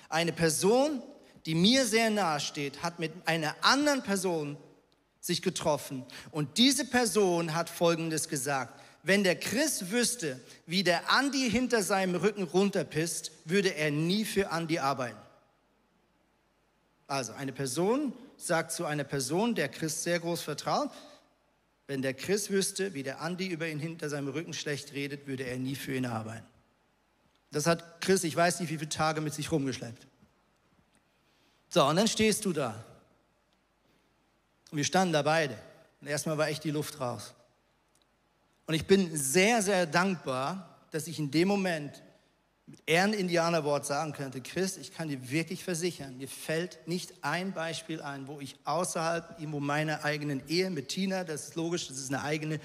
[0.09, 1.01] Eine Person,
[1.45, 4.57] die mir sehr nahe steht, hat mit einer anderen Person
[5.19, 8.79] sich getroffen und diese Person hat Folgendes gesagt.
[9.03, 14.51] Wenn der Chris wüsste, wie der Andi hinter seinem Rücken runterpisst, würde er nie für
[14.51, 15.17] Andi arbeiten.
[17.07, 20.91] Also eine Person sagt zu einer Person, der Christ sehr groß vertraut,
[21.87, 25.43] wenn der Christ wüsste, wie der Andi über ihn hinter seinem Rücken schlecht redet, würde
[25.43, 26.45] er nie für ihn arbeiten.
[27.51, 30.07] Das hat Chris, ich weiß nicht, wie viele Tage mit sich rumgeschleppt.
[31.69, 32.83] So, und dann stehst du da.
[34.71, 35.57] Und wir standen da beide.
[35.99, 37.33] Und erstmal war echt die Luft raus.
[38.67, 42.01] Und ich bin sehr, sehr dankbar, dass ich in dem Moment
[42.67, 48.01] mit Ehren-Indianerwort sagen könnte, Chris, ich kann dir wirklich versichern, mir fällt nicht ein Beispiel
[48.01, 52.13] ein, wo ich außerhalb irgendwo meiner eigenen Ehe mit Tina, das ist logisch, das ist
[52.13, 52.59] eine eigene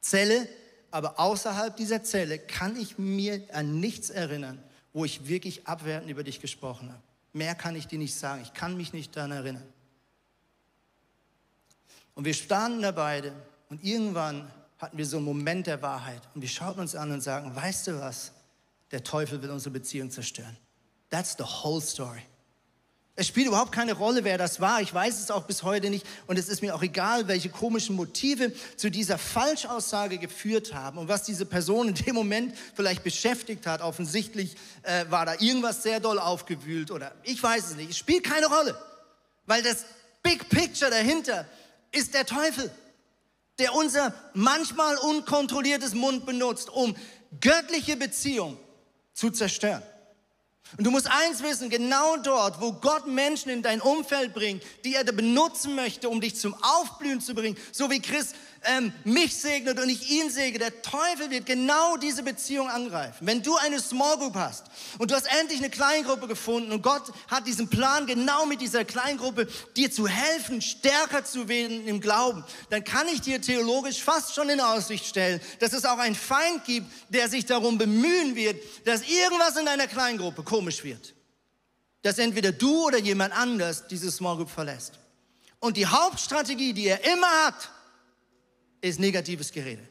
[0.00, 0.48] Zelle,
[0.90, 6.24] aber außerhalb dieser Zelle kann ich mir an nichts erinnern, wo ich wirklich abwertend über
[6.24, 7.02] dich gesprochen habe.
[7.32, 9.66] Mehr kann ich dir nicht sagen, ich kann mich nicht daran erinnern.
[12.14, 13.32] Und wir standen da beide
[13.68, 17.20] und irgendwann hatten wir so einen Moment der Wahrheit und wir schauten uns an und
[17.20, 18.32] sagen, weißt du was?
[18.90, 20.56] Der Teufel will unsere Beziehung zerstören.
[21.10, 22.22] That's the whole story.
[23.20, 24.80] Es spielt überhaupt keine Rolle, wer das war.
[24.80, 26.06] Ich weiß es auch bis heute nicht.
[26.28, 31.08] Und es ist mir auch egal, welche komischen Motive zu dieser Falschaussage geführt haben und
[31.08, 33.80] was diese Person in dem Moment vielleicht beschäftigt hat.
[33.80, 37.90] Offensichtlich äh, war da irgendwas sehr doll aufgewühlt oder ich weiß es nicht.
[37.90, 38.78] Es spielt keine Rolle,
[39.46, 39.84] weil das
[40.22, 41.44] Big Picture dahinter
[41.90, 42.70] ist der Teufel,
[43.58, 46.94] der unser manchmal unkontrolliertes Mund benutzt, um
[47.40, 48.58] göttliche Beziehungen
[49.18, 49.82] zu zerstören.
[50.76, 54.94] Und du musst eins wissen, genau dort, wo Gott Menschen in dein Umfeld bringt, die
[54.94, 59.78] er benutzen möchte, um dich zum Aufblühen zu bringen, so wie Chris ähm, mich segnet
[59.80, 63.26] und ich ihn segne, der Teufel wird genau diese Beziehung angreifen.
[63.26, 64.64] Wenn du eine Small Group hast
[64.98, 68.84] und du hast endlich eine Kleingruppe gefunden und Gott hat diesen Plan, genau mit dieser
[68.84, 74.34] Kleingruppe dir zu helfen, stärker zu werden im Glauben, dann kann ich dir theologisch fast
[74.34, 78.60] schon in Aussicht stellen, dass es auch einen Feind gibt, der sich darum bemühen wird,
[78.84, 81.14] dass irgendwas in deiner Kleingruppe komisch wird.
[82.02, 84.94] Dass entweder du oder jemand anders diese Small Group verlässt.
[85.60, 87.70] Und die Hauptstrategie, die er immer hat,
[88.80, 89.86] ist negatives Gerede.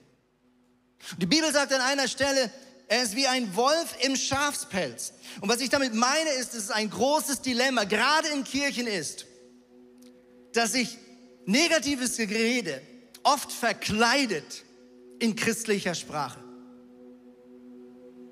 [1.17, 2.51] Die Bibel sagt an einer Stelle,
[2.89, 5.13] er ist wie ein Wolf im Schafspelz.
[5.39, 9.25] Und was ich damit meine, ist, dass es ein großes Dilemma, gerade in Kirchen ist,
[10.53, 10.97] dass sich
[11.45, 12.81] negatives Gerede
[13.23, 14.63] oft verkleidet
[15.19, 16.46] in christlicher Sprache.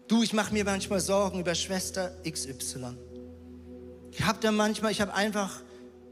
[0.08, 2.96] Du, ich mache mir manchmal Sorgen über Schwester XY.
[4.12, 5.64] Ich habe da manchmal, ich habe einfach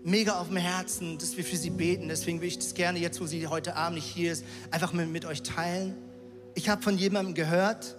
[0.04, 2.08] mega auf dem Herzen, dass wir für sie beten.
[2.08, 5.10] Deswegen will ich das gerne jetzt, wo sie heute Abend nicht hier ist, einfach mit,
[5.10, 5.96] mit euch teilen.
[6.56, 7.96] Ich habe von jemandem gehört,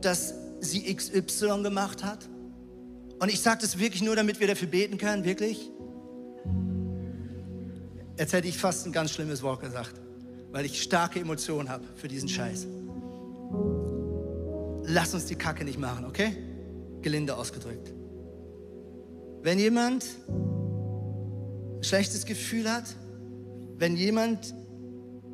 [0.00, 2.28] dass sie XY gemacht hat.
[3.20, 5.70] Und ich sage das wirklich nur, damit wir dafür beten können, wirklich.
[8.18, 9.94] Jetzt hätte ich fast ein ganz schlimmes Wort gesagt,
[10.50, 12.66] weil ich starke Emotionen habe für diesen Scheiß.
[14.84, 16.36] Lass uns die Kacke nicht machen, okay?
[17.02, 17.92] Gelinde ausgedrückt.
[19.42, 20.04] Wenn jemand
[21.80, 22.84] schlechtes Gefühl hat,
[23.76, 24.54] wenn jemand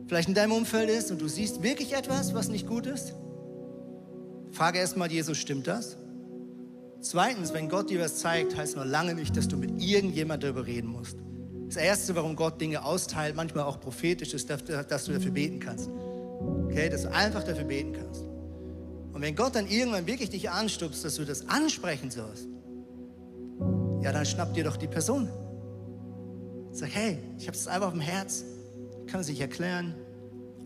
[0.06, 3.14] vielleicht in deinem Umfeld ist und du siehst wirklich etwas, was nicht gut ist,
[4.50, 5.98] frage erstmal Jesus, stimmt das?
[7.00, 10.66] Zweitens, wenn Gott dir was zeigt, heißt noch lange nicht, dass du mit irgendjemand darüber
[10.66, 11.18] reden musst.
[11.66, 15.90] Das Erste, warum Gott Dinge austeilt, manchmal auch prophetisch, ist, dass du dafür beten kannst.
[16.64, 18.24] Okay, dass du einfach dafür beten kannst.
[19.18, 22.46] Und wenn Gott dann irgendwann wirklich dich anstupst, dass du das ansprechen sollst,
[24.00, 25.28] ja, dann schnapp dir doch die Person.
[26.70, 28.44] Sag, hey, ich habe es einfach auf dem Herz,
[29.00, 29.96] ich kann es nicht erklären.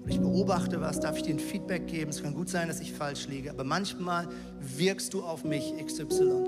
[0.06, 2.10] Ich beobachte was, darf ich dir ein Feedback geben?
[2.10, 4.28] Es kann gut sein, dass ich falsch liege, aber manchmal
[4.60, 6.44] wirkst du auf mich XY.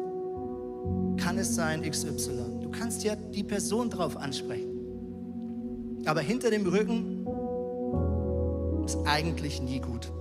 [1.16, 2.60] Kann es sein XY?
[2.60, 6.02] Du kannst ja die Person drauf ansprechen.
[6.04, 7.26] Aber hinter dem Rücken
[8.84, 10.12] ist eigentlich nie gut.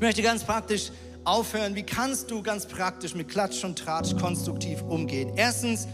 [0.00, 0.92] Ich möchte ganz praktisch
[1.24, 1.74] aufhören.
[1.74, 5.32] Wie kannst du ganz praktisch mit Klatsch und Tratsch konstruktiv umgehen?
[5.36, 5.86] Erstens,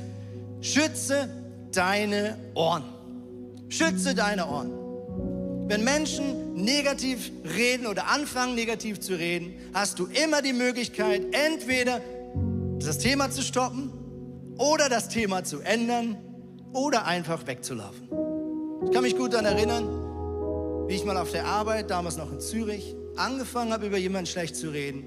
[0.61, 1.29] schütze
[1.73, 2.85] deine Ohren.
[3.69, 4.71] Schütze deine Ohren.
[5.69, 12.01] Wenn Menschen negativ reden oder anfangen negativ zu reden, hast du immer die Möglichkeit, entweder
[12.79, 13.92] das Thema zu stoppen
[14.57, 16.16] oder das Thema zu ändern
[16.73, 18.09] oder einfach wegzulaufen.
[18.85, 22.38] Ich kann mich gut daran erinnern, wie ich mal auf der Arbeit, damals noch in
[22.38, 25.05] Zürich, angefangen habe, über jemanden schlecht zu reden.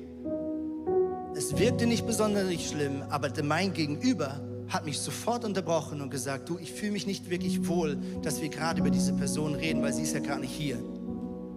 [1.36, 6.58] Es wirkte nicht besonders schlimm, aber mein Gegenüber hat mich sofort unterbrochen und gesagt, du,
[6.60, 10.03] ich fühle mich nicht wirklich wohl, dass wir gerade über diese Person reden, weil sie
[10.03, 10.78] ist ja gar nicht hier.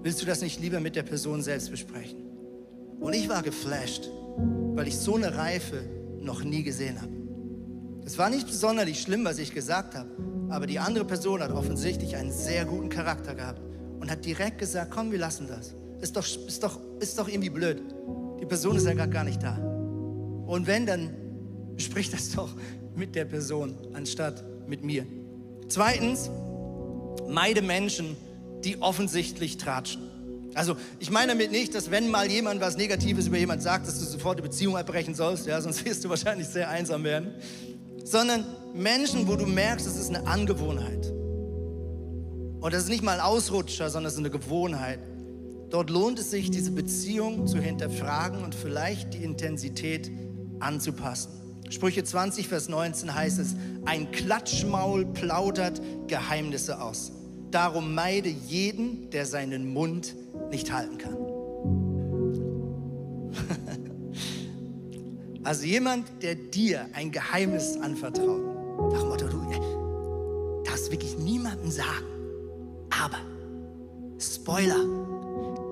[0.03, 2.19] Willst du das nicht lieber mit der Person selbst besprechen?
[3.01, 4.09] Und ich war geflasht,
[4.75, 5.83] weil ich so eine Reife
[6.21, 7.13] noch nie gesehen habe.
[8.05, 10.09] Es war nicht besonders schlimm, was ich gesagt habe,
[10.49, 13.61] aber die andere Person hat offensichtlich einen sehr guten Charakter gehabt
[14.01, 15.75] und hat direkt gesagt, komm, wir lassen das.
[16.03, 17.81] Ist doch, ist doch, ist doch irgendwie blöd.
[18.41, 19.57] Die Person ist ja gar, gar nicht da.
[20.47, 21.15] Und wenn, dann
[21.77, 22.51] sprich das doch
[22.97, 25.07] mit der Person anstatt mit mir.
[25.69, 26.29] Zweitens,
[27.29, 28.17] meide Menschen,
[28.65, 30.03] die offensichtlich tratschen.
[30.55, 34.01] Also ich meine damit nicht, dass wenn mal jemand was Negatives über jemand sagt, dass
[34.01, 37.35] du sofort die Beziehung abbrechen sollst, ja, sonst wirst du wahrscheinlich sehr einsam werden,
[38.05, 38.45] sondern
[38.75, 41.13] Menschen, wo du merkst, es ist eine Angewohnheit.
[42.61, 44.99] Und das ist nicht mal ein Ausrutscher, sondern es ist eine Gewohnheit.
[45.73, 50.11] Dort lohnt es sich, diese Beziehung zu hinterfragen und vielleicht die Intensität
[50.61, 51.31] anzupassen.
[51.71, 53.57] Sprüche 20, Vers 19 heißt es,
[53.87, 57.13] ein Klatschmaul plaudert Geheimnisse aus.
[57.51, 60.15] Darum meide jeden, der seinen Mund
[60.51, 61.17] nicht halten kann.
[65.45, 68.45] Also jemand, der dir ein Geheimnis anvertraut.
[68.93, 72.07] Nach dem Motto, du darfst wirklich niemandem sagen.
[72.91, 73.19] Aber,
[74.21, 74.85] Spoiler,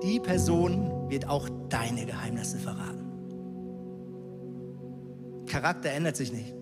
[0.03, 3.01] die Person wird auch deine Geheimnisse verraten.
[5.47, 6.53] Charakter ändert sich nicht.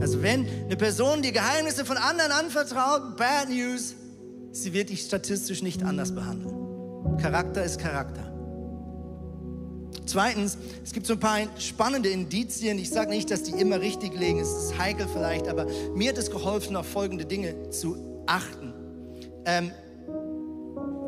[0.00, 3.94] Also wenn eine Person die Geheimnisse von anderen anvertraut, bad news,
[4.52, 7.16] sie wird dich statistisch nicht anders behandeln.
[7.18, 8.32] Charakter ist Charakter.
[10.04, 12.78] Zweitens, es gibt so ein paar spannende Indizien.
[12.78, 16.18] Ich sage nicht, dass die immer richtig liegen, es ist heikel vielleicht, aber mir hat
[16.18, 18.72] es geholfen, auf folgende Dinge zu achten.
[19.44, 19.72] Ähm,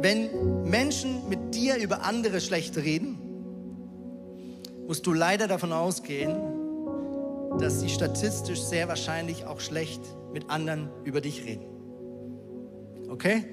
[0.01, 3.19] wenn Menschen mit dir über andere schlecht reden,
[4.87, 6.37] musst du leider davon ausgehen,
[7.59, 10.01] dass sie statistisch sehr wahrscheinlich auch schlecht
[10.33, 11.67] mit anderen über dich reden.
[13.09, 13.45] Okay?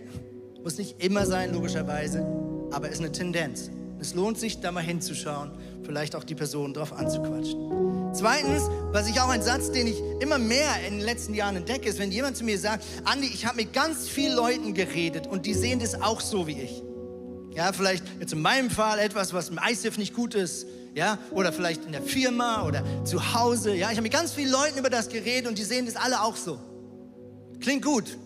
[0.64, 2.26] Muss nicht immer sein, logischerweise,
[2.72, 3.72] aber ist eine Tendenz.
[4.00, 5.52] Es lohnt sich, da mal hinzuschauen,
[5.86, 8.11] vielleicht auch die Person drauf anzuquatschen.
[8.13, 11.89] Zweitens, was ich auch ein Satz, den ich immer mehr in den letzten Jahren entdecke,
[11.89, 15.45] ist, wenn jemand zu mir sagt, Andi, ich habe mit ganz vielen Leuten geredet und
[15.45, 16.81] die sehen das auch so wie ich.
[17.53, 21.51] Ja, vielleicht jetzt in meinem Fall etwas, was im ISIF nicht gut ist, ja, oder
[21.51, 23.88] vielleicht in der Firma oder zu Hause, ja.
[23.88, 26.38] Ich habe mit ganz vielen Leuten über das geredet und die sehen das alle auch
[26.38, 26.57] so.
[27.59, 28.17] Klingt gut,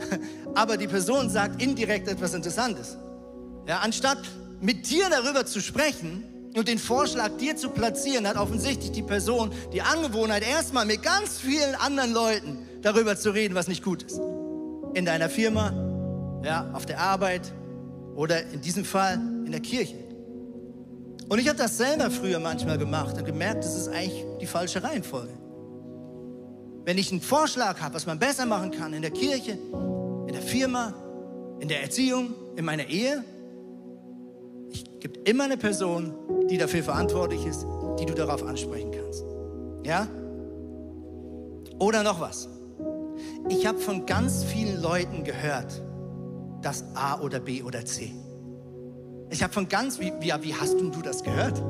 [0.54, 2.96] aber die Person sagt indirekt etwas Interessantes.
[3.68, 4.18] Ja, anstatt
[4.60, 6.24] mit dir darüber zu sprechen
[6.56, 11.38] und den Vorschlag dir zu platzieren, hat offensichtlich die Person die Angewohnheit, erstmal mit ganz
[11.38, 14.18] vielen anderen Leuten darüber zu reden, was nicht gut ist.
[14.94, 15.72] In deiner Firma,
[16.42, 17.52] ja, auf der Arbeit
[18.14, 19.96] oder in diesem Fall in der Kirche.
[21.28, 24.82] Und ich habe das selber früher manchmal gemacht und gemerkt, das ist eigentlich die falsche
[24.82, 25.32] Reihenfolge.
[26.84, 29.58] Wenn ich einen Vorschlag habe, was man besser machen kann in der Kirche,
[30.26, 30.94] in der Firma,
[31.60, 33.24] in der Erziehung, in meiner Ehe,
[34.84, 36.14] es gibt immer eine Person,
[36.50, 37.66] die dafür verantwortlich ist,
[37.98, 39.24] die du darauf ansprechen kannst.
[39.84, 40.08] Ja?
[41.78, 42.48] Oder noch was.
[43.48, 45.82] Ich habe von ganz vielen Leuten gehört,
[46.62, 48.12] dass A oder B oder C.
[49.30, 51.62] Ich habe von ganz, wie, wie, wie hast du das gehört?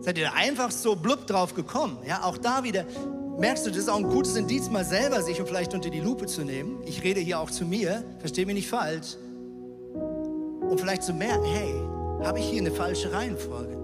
[0.00, 1.98] Seid ihr da einfach so blub drauf gekommen?
[2.06, 2.84] Ja, auch da wieder
[3.38, 6.00] merkst du, das ist auch ein gutes Indiz, mal selber sich und vielleicht unter die
[6.00, 6.82] Lupe zu nehmen.
[6.84, 9.16] Ich rede hier auch zu mir, verstehe mich nicht falsch.
[10.74, 11.72] Und vielleicht zu merken, hey,
[12.24, 13.78] habe ich hier eine falsche Reihenfolge?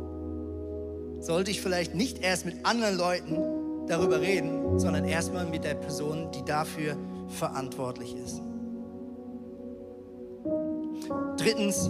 [1.21, 6.33] Sollte ich vielleicht nicht erst mit anderen Leuten darüber reden, sondern erstmal mit der Person,
[6.33, 6.97] die dafür
[7.29, 8.43] verantwortlich ist.
[11.37, 11.89] Drittens,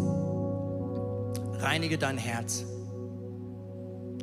[1.60, 2.66] reinige dein Herz.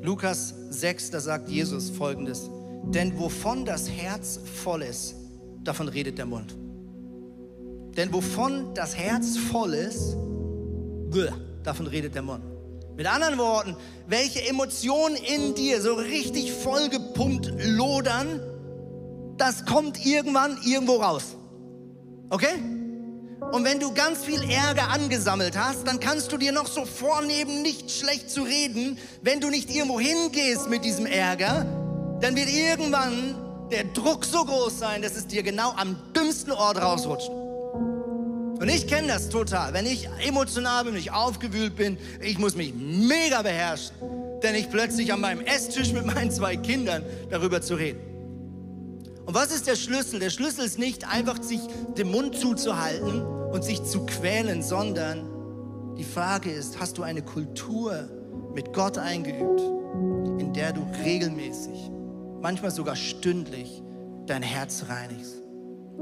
[0.04, 2.52] Lukas 6, da sagt Jesus folgendes,
[2.84, 5.16] denn wovon das Herz voll ist,
[5.64, 6.56] davon redet der Mund.
[7.98, 10.16] Denn wovon das Herz voll ist,
[11.64, 12.44] davon redet der Mund.
[12.96, 13.76] Mit anderen Worten,
[14.08, 18.42] welche Emotionen in dir so richtig vollgepumpt lodern,
[19.38, 21.36] das kommt irgendwann irgendwo raus.
[22.30, 22.56] Okay?
[23.52, 27.62] Und wenn du ganz viel Ärger angesammelt hast, dann kannst du dir noch so vornehmen,
[27.62, 28.98] nicht schlecht zu reden.
[29.22, 31.66] Wenn du nicht irgendwo hingehst mit diesem Ärger,
[32.20, 33.36] dann wird irgendwann
[33.72, 37.30] der Druck so groß sein, dass es dir genau am dümmsten Ort rausrutscht.
[38.60, 39.74] Und ich kenne das total.
[39.74, 43.96] Wenn ich emotional bin, wenn ich aufgewühlt bin, ich muss mich mega beherrschen,
[44.42, 48.00] denn ich plötzlich an meinem Esstisch mit meinen zwei Kindern darüber zu reden.
[49.26, 50.20] Und was ist der Schlüssel?
[50.20, 51.60] Der Schlüssel ist nicht einfach, sich
[51.98, 58.10] den Mund zuzuhalten und sich zu quälen, sondern die Frage ist, hast du eine Kultur
[58.56, 59.62] mit Gott eingeübt,
[60.40, 61.92] in der du regelmäßig,
[62.42, 63.84] manchmal sogar stündlich,
[64.28, 65.47] dein Herz reinigst?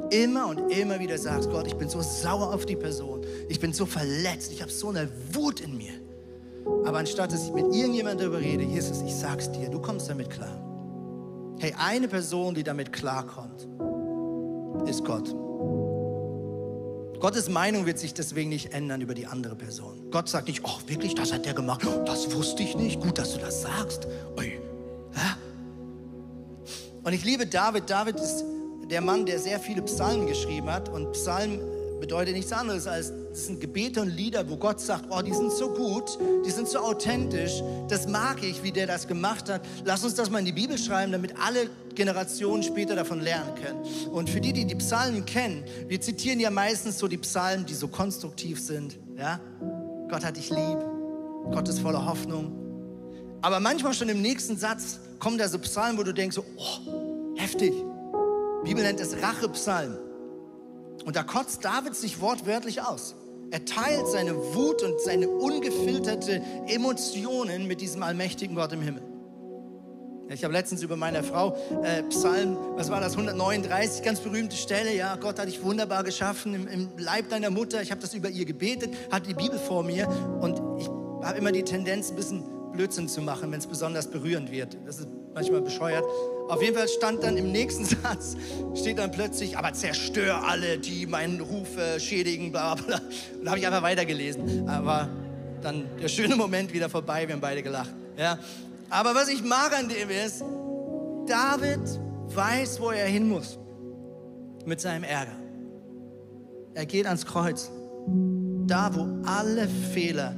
[0.10, 3.74] Immer und immer wieder sagst, Gott, ich bin so sauer auf die Person, ich bin
[3.74, 5.94] so verletzt, ich habe so eine Wut in mir.
[6.86, 10.30] Aber anstatt dass ich mit irgendjemandem darüber rede, Jesus, ich sag's dir, du kommst damit
[10.30, 10.62] klar.
[11.60, 13.68] Hey, eine Person, die damit klarkommt,
[14.88, 15.34] ist Gott.
[17.20, 20.12] Gottes Meinung wird sich deswegen nicht ändern über die andere Person.
[20.12, 23.34] Gott sagt nicht, oh wirklich, das hat der gemacht, das wusste ich nicht, gut, dass
[23.34, 24.08] du das sagst.
[27.06, 27.88] Und ich liebe David.
[27.88, 28.44] David ist
[28.90, 30.90] der Mann, der sehr viele Psalmen geschrieben hat.
[30.90, 31.60] Und Psalm
[32.00, 35.52] bedeutet nichts anderes als, das sind Gebete und Lieder, wo Gott sagt, oh, die sind
[35.52, 39.62] so gut, die sind so authentisch, das mag ich, wie der das gemacht hat.
[39.84, 43.82] Lass uns das mal in die Bibel schreiben, damit alle Generationen später davon lernen können.
[44.12, 47.74] Und für die, die die Psalmen kennen, wir zitieren ja meistens so die Psalmen, die
[47.74, 49.00] so konstruktiv sind.
[49.18, 49.40] Ja?
[50.10, 50.78] Gott hat dich lieb,
[51.52, 52.52] Gott ist voller Hoffnung.
[53.42, 57.36] Aber manchmal schon im nächsten Satz kommen da so Psalmen, wo du denkst, so, oh,
[57.38, 57.74] heftig.
[58.66, 59.96] Die Bibel nennt es Rachepsalm.
[61.06, 63.14] Und da kotzt David sich wortwörtlich aus.
[63.52, 69.04] Er teilt seine Wut und seine ungefilterte Emotionen mit diesem allmächtigen Gott im Himmel.
[70.30, 74.96] Ich habe letztens über meine Frau äh, Psalm, was war das, 139, ganz berühmte Stelle.
[74.96, 77.84] Ja, Gott hat dich wunderbar geschaffen im, im Leib deiner Mutter.
[77.84, 80.08] Ich habe das über ihr gebetet, hatte die Bibel vor mir
[80.42, 80.88] und ich
[81.24, 84.76] habe immer die Tendenz, ein bisschen Blödsinn zu machen, wenn es besonders berührend wird.
[84.88, 86.04] Das ist manchmal bescheuert.
[86.48, 88.36] Auf jeden Fall stand dann im nächsten Satz,
[88.76, 93.02] steht dann plötzlich, aber zerstör alle, die meinen Ruf äh, schädigen, bla bla.
[93.40, 94.70] Und habe ich einfach weitergelesen.
[94.70, 95.10] Aber
[95.62, 97.94] dann der schöne Moment wieder vorbei, wir haben beide gelacht.
[98.18, 98.38] Ja.
[98.90, 100.44] Aber was ich mag an dem ist,
[101.28, 101.80] David
[102.28, 103.58] weiß, wo er hin muss
[104.66, 105.36] mit seinem Ärger.
[106.76, 107.72] Er geht ans Kreuz,
[108.68, 110.36] da wo alle Fehler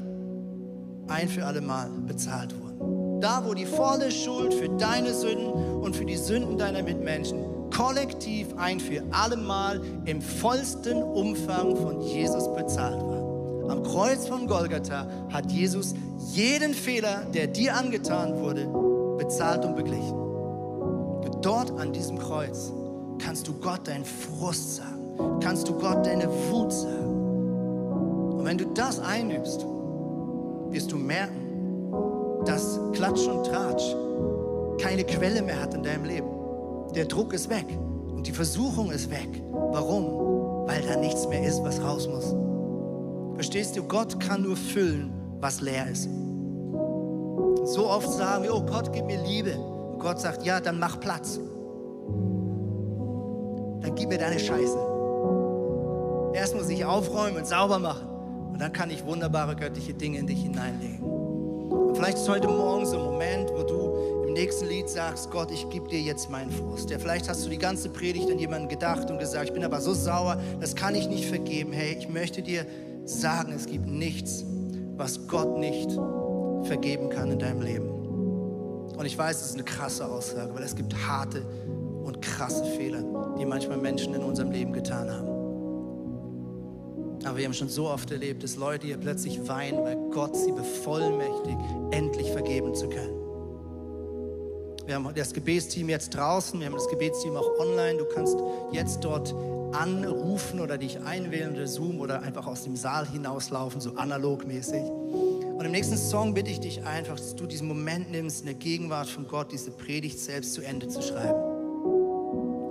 [1.07, 2.66] ein für alle Mal bezahlt wurden.
[3.21, 5.51] Da, wo die volle Schuld für deine Sünden
[5.81, 12.01] und für die Sünden deiner Mitmenschen kollektiv ein für alle Mal im vollsten Umfang von
[12.01, 13.71] Jesus bezahlt war.
[13.71, 15.93] Am Kreuz von Golgatha hat Jesus
[16.33, 18.67] jeden Fehler, der dir angetan wurde,
[19.17, 20.27] bezahlt und beglichen.
[21.41, 22.73] Dort an diesem Kreuz
[23.19, 28.37] kannst du Gott deinen Frust sagen, kannst du Gott deine Wut sagen.
[28.37, 29.65] Und wenn du das einübst,
[30.71, 31.46] wirst du merken,
[32.47, 33.95] dass Klatsch und Tratsch
[34.81, 36.27] keine Quelle mehr hat in deinem Leben.
[36.95, 37.65] Der Druck ist weg
[38.15, 39.43] und die Versuchung ist weg.
[39.51, 40.67] Warum?
[40.67, 42.33] Weil da nichts mehr ist, was raus muss.
[43.35, 43.83] Verstehst du?
[43.83, 46.09] Gott kann nur füllen, was leer ist.
[47.65, 49.57] So oft sagen wir, oh Gott, gib mir Liebe.
[49.57, 51.39] Und Gott sagt, ja, dann mach Platz.
[53.81, 54.77] Dann gib mir deine Scheiße.
[56.33, 58.07] Erst muss ich aufräumen und sauber machen.
[58.53, 61.16] Und dann kann ich wunderbare göttliche Dinge in dich hineinlegen.
[62.07, 65.69] Vielleicht ist heute Morgen so ein Moment, wo du im nächsten Lied sagst, Gott, ich
[65.69, 66.89] gebe dir jetzt meinen Frust.
[66.89, 69.81] Ja, vielleicht hast du die ganze Predigt an jemanden gedacht und gesagt, ich bin aber
[69.81, 71.73] so sauer, das kann ich nicht vergeben.
[71.73, 72.65] Hey, ich möchte dir
[73.03, 74.45] sagen, es gibt nichts,
[74.95, 75.91] was Gott nicht
[76.63, 77.89] vergeben kann in deinem Leben.
[77.89, 81.41] Und ich weiß, das ist eine krasse Aussage, weil es gibt harte
[82.05, 83.03] und krasse Fehler,
[83.37, 85.36] die manchmal Menschen in unserem Leben getan haben.
[87.25, 90.51] Aber wir haben schon so oft erlebt, dass Leute hier plötzlich weinen, weil Gott sie
[90.51, 91.57] bevollmächtigt,
[91.91, 93.17] endlich vergeben zu können.
[94.85, 97.97] Wir haben das Gebetsteam jetzt draußen, wir haben das Gebetsteam auch online.
[97.97, 98.37] Du kannst
[98.71, 99.35] jetzt dort
[99.73, 104.83] anrufen oder dich einwählen oder Zoom oder einfach aus dem Saal hinauslaufen, so analogmäßig.
[104.83, 108.55] Und im nächsten Song bitte ich dich einfach, dass du diesen Moment nimmst, in der
[108.55, 111.41] Gegenwart von Gott diese Predigt selbst zu Ende zu schreiben.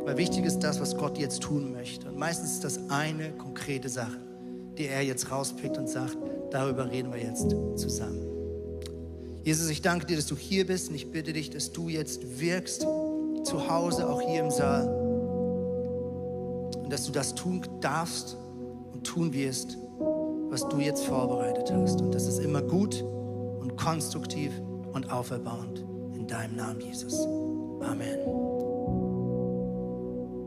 [0.06, 2.08] Weil wichtig ist das, was Gott jetzt tun möchte.
[2.08, 4.25] Und meistens ist das eine konkrete Sache
[4.78, 6.16] die er jetzt rauspickt und sagt,
[6.50, 8.22] darüber reden wir jetzt zusammen.
[9.42, 12.40] Jesus, ich danke dir, dass du hier bist und ich bitte dich, dass du jetzt
[12.40, 12.86] wirkst,
[13.44, 14.88] zu Hause, auch hier im Saal.
[16.82, 18.36] Und dass du das tun darfst
[18.92, 19.78] und tun wirst,
[20.50, 22.00] was du jetzt vorbereitet hast.
[22.00, 23.02] Und das ist immer gut
[23.60, 24.50] und konstruktiv
[24.92, 25.84] und auferbauend.
[26.14, 27.14] In deinem Namen, Jesus.
[27.82, 28.45] Amen.